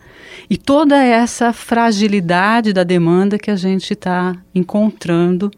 e 0.48 0.56
toda 0.56 0.96
essa 0.96 1.52
fragilidade 1.52 2.72
da 2.72 2.84
demanda 2.84 3.38
que 3.38 3.50
a 3.50 3.56
gente 3.56 3.92
está 3.92 4.34
encontrando 4.54 5.50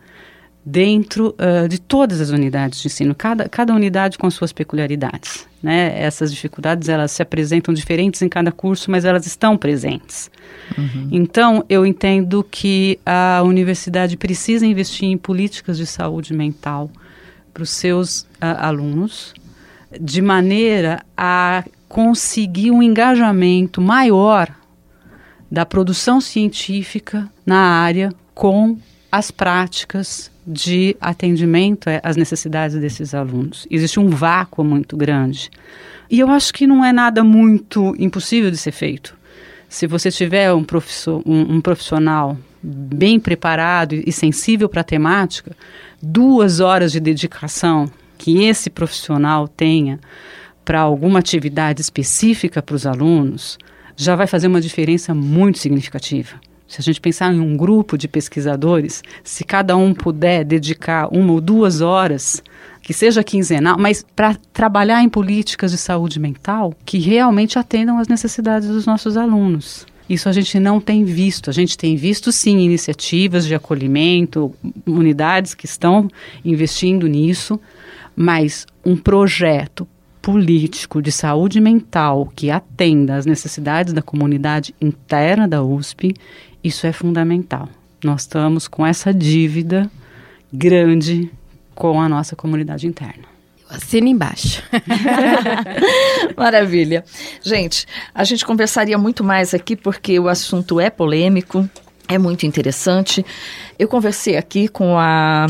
dentro 0.70 1.34
uh, 1.34 1.68
de 1.68 1.80
todas 1.80 2.20
as 2.20 2.30
unidades 2.30 2.80
de 2.80 2.86
ensino, 2.86 3.14
cada, 3.14 3.48
cada 3.48 3.74
unidade 3.74 4.16
com 4.16 4.30
suas 4.30 4.52
peculiaridades. 4.52 5.48
Né? 5.60 6.00
Essas 6.00 6.32
dificuldades 6.32 6.88
elas 6.88 7.10
se 7.10 7.22
apresentam 7.22 7.74
diferentes 7.74 8.22
em 8.22 8.28
cada 8.28 8.52
curso, 8.52 8.90
mas 8.90 9.04
elas 9.04 9.26
estão 9.26 9.56
presentes. 9.56 10.30
Uhum. 10.78 11.08
Então, 11.10 11.64
eu 11.68 11.84
entendo 11.84 12.46
que 12.48 13.00
a 13.04 13.42
universidade 13.44 14.16
precisa 14.16 14.64
investir 14.64 15.08
em 15.08 15.18
políticas 15.18 15.76
de 15.76 15.86
saúde 15.86 16.32
mental 16.32 16.88
para 17.52 17.64
os 17.64 17.70
seus 17.70 18.20
uh, 18.20 18.56
alunos, 18.58 19.34
de 20.00 20.22
maneira 20.22 21.02
a 21.16 21.64
conseguir 21.88 22.70
um 22.70 22.80
engajamento 22.80 23.80
maior 23.80 24.48
da 25.50 25.66
produção 25.66 26.20
científica 26.20 27.28
na 27.44 27.58
área 27.58 28.12
com 28.32 28.78
as 29.10 29.32
práticas 29.32 30.29
de 30.46 30.96
atendimento 31.00 31.88
às 32.02 32.16
necessidades 32.16 32.76
desses 32.78 33.14
alunos. 33.14 33.66
Existe 33.70 34.00
um 34.00 34.08
vácuo 34.08 34.64
muito 34.64 34.96
grande. 34.96 35.50
E 36.10 36.18
eu 36.18 36.28
acho 36.30 36.52
que 36.52 36.66
não 36.66 36.84
é 36.84 36.92
nada 36.92 37.22
muito 37.22 37.94
impossível 37.98 38.50
de 38.50 38.56
ser 38.56 38.72
feito. 38.72 39.16
Se 39.68 39.86
você 39.86 40.10
tiver 40.10 40.52
um, 40.52 40.64
um, 41.24 41.54
um 41.56 41.60
profissional 41.60 42.36
bem 42.62 43.20
preparado 43.20 43.94
e 43.94 44.10
sensível 44.10 44.68
para 44.68 44.80
a 44.80 44.84
temática, 44.84 45.56
duas 46.02 46.60
horas 46.60 46.92
de 46.92 47.00
dedicação 47.00 47.90
que 48.18 48.44
esse 48.44 48.68
profissional 48.68 49.48
tenha 49.48 50.00
para 50.64 50.80
alguma 50.80 51.20
atividade 51.20 51.80
específica 51.80 52.60
para 52.60 52.74
os 52.74 52.86
alunos 52.86 53.58
já 53.96 54.16
vai 54.16 54.26
fazer 54.26 54.46
uma 54.46 54.60
diferença 54.60 55.14
muito 55.14 55.58
significativa. 55.58 56.40
Se 56.70 56.80
a 56.80 56.84
gente 56.84 57.00
pensar 57.00 57.34
em 57.34 57.40
um 57.40 57.56
grupo 57.56 57.98
de 57.98 58.06
pesquisadores, 58.06 59.02
se 59.24 59.42
cada 59.42 59.76
um 59.76 59.92
puder 59.92 60.44
dedicar 60.44 61.08
uma 61.12 61.32
ou 61.32 61.40
duas 61.40 61.80
horas, 61.80 62.40
que 62.80 62.94
seja 62.94 63.24
quinzenal, 63.24 63.76
mas 63.76 64.06
para 64.14 64.36
trabalhar 64.52 65.02
em 65.02 65.08
políticas 65.08 65.72
de 65.72 65.78
saúde 65.78 66.20
mental 66.20 66.72
que 66.86 66.96
realmente 66.96 67.58
atendam 67.58 67.98
às 67.98 68.06
necessidades 68.06 68.68
dos 68.68 68.86
nossos 68.86 69.16
alunos. 69.16 69.84
Isso 70.08 70.28
a 70.28 70.32
gente 70.32 70.60
não 70.60 70.80
tem 70.80 71.02
visto. 71.02 71.50
A 71.50 71.52
gente 71.52 71.76
tem 71.76 71.96
visto, 71.96 72.30
sim, 72.30 72.58
iniciativas 72.58 73.44
de 73.46 73.54
acolhimento, 73.54 74.54
unidades 74.86 75.54
que 75.54 75.66
estão 75.66 76.08
investindo 76.44 77.08
nisso, 77.08 77.58
mas 78.14 78.64
um 78.86 78.96
projeto 78.96 79.88
político 80.22 81.00
de 81.00 81.10
saúde 81.10 81.60
mental 81.60 82.30
que 82.36 82.50
atenda 82.50 83.16
às 83.16 83.26
necessidades 83.26 83.92
da 83.92 84.02
comunidade 84.02 84.74
interna 84.80 85.48
da 85.48 85.62
USP, 85.62 86.14
isso 86.62 86.86
é 86.86 86.92
fundamental. 86.92 87.68
Nós 88.04 88.22
estamos 88.22 88.66
com 88.66 88.86
essa 88.86 89.12
dívida 89.12 89.90
grande 90.52 91.30
com 91.74 92.00
a 92.00 92.08
nossa 92.08 92.34
comunidade 92.34 92.86
interna. 92.86 93.24
Assina 93.68 94.08
embaixo. 94.08 94.62
Maravilha. 96.36 97.04
Gente, 97.42 97.86
a 98.12 98.24
gente 98.24 98.44
conversaria 98.44 98.98
muito 98.98 99.22
mais 99.22 99.54
aqui 99.54 99.76
porque 99.76 100.18
o 100.18 100.28
assunto 100.28 100.80
é 100.80 100.90
polêmico, 100.90 101.68
é 102.08 102.18
muito 102.18 102.44
interessante. 102.44 103.24
Eu 103.78 103.86
conversei 103.86 104.36
aqui 104.36 104.66
com 104.66 104.98
a 104.98 105.46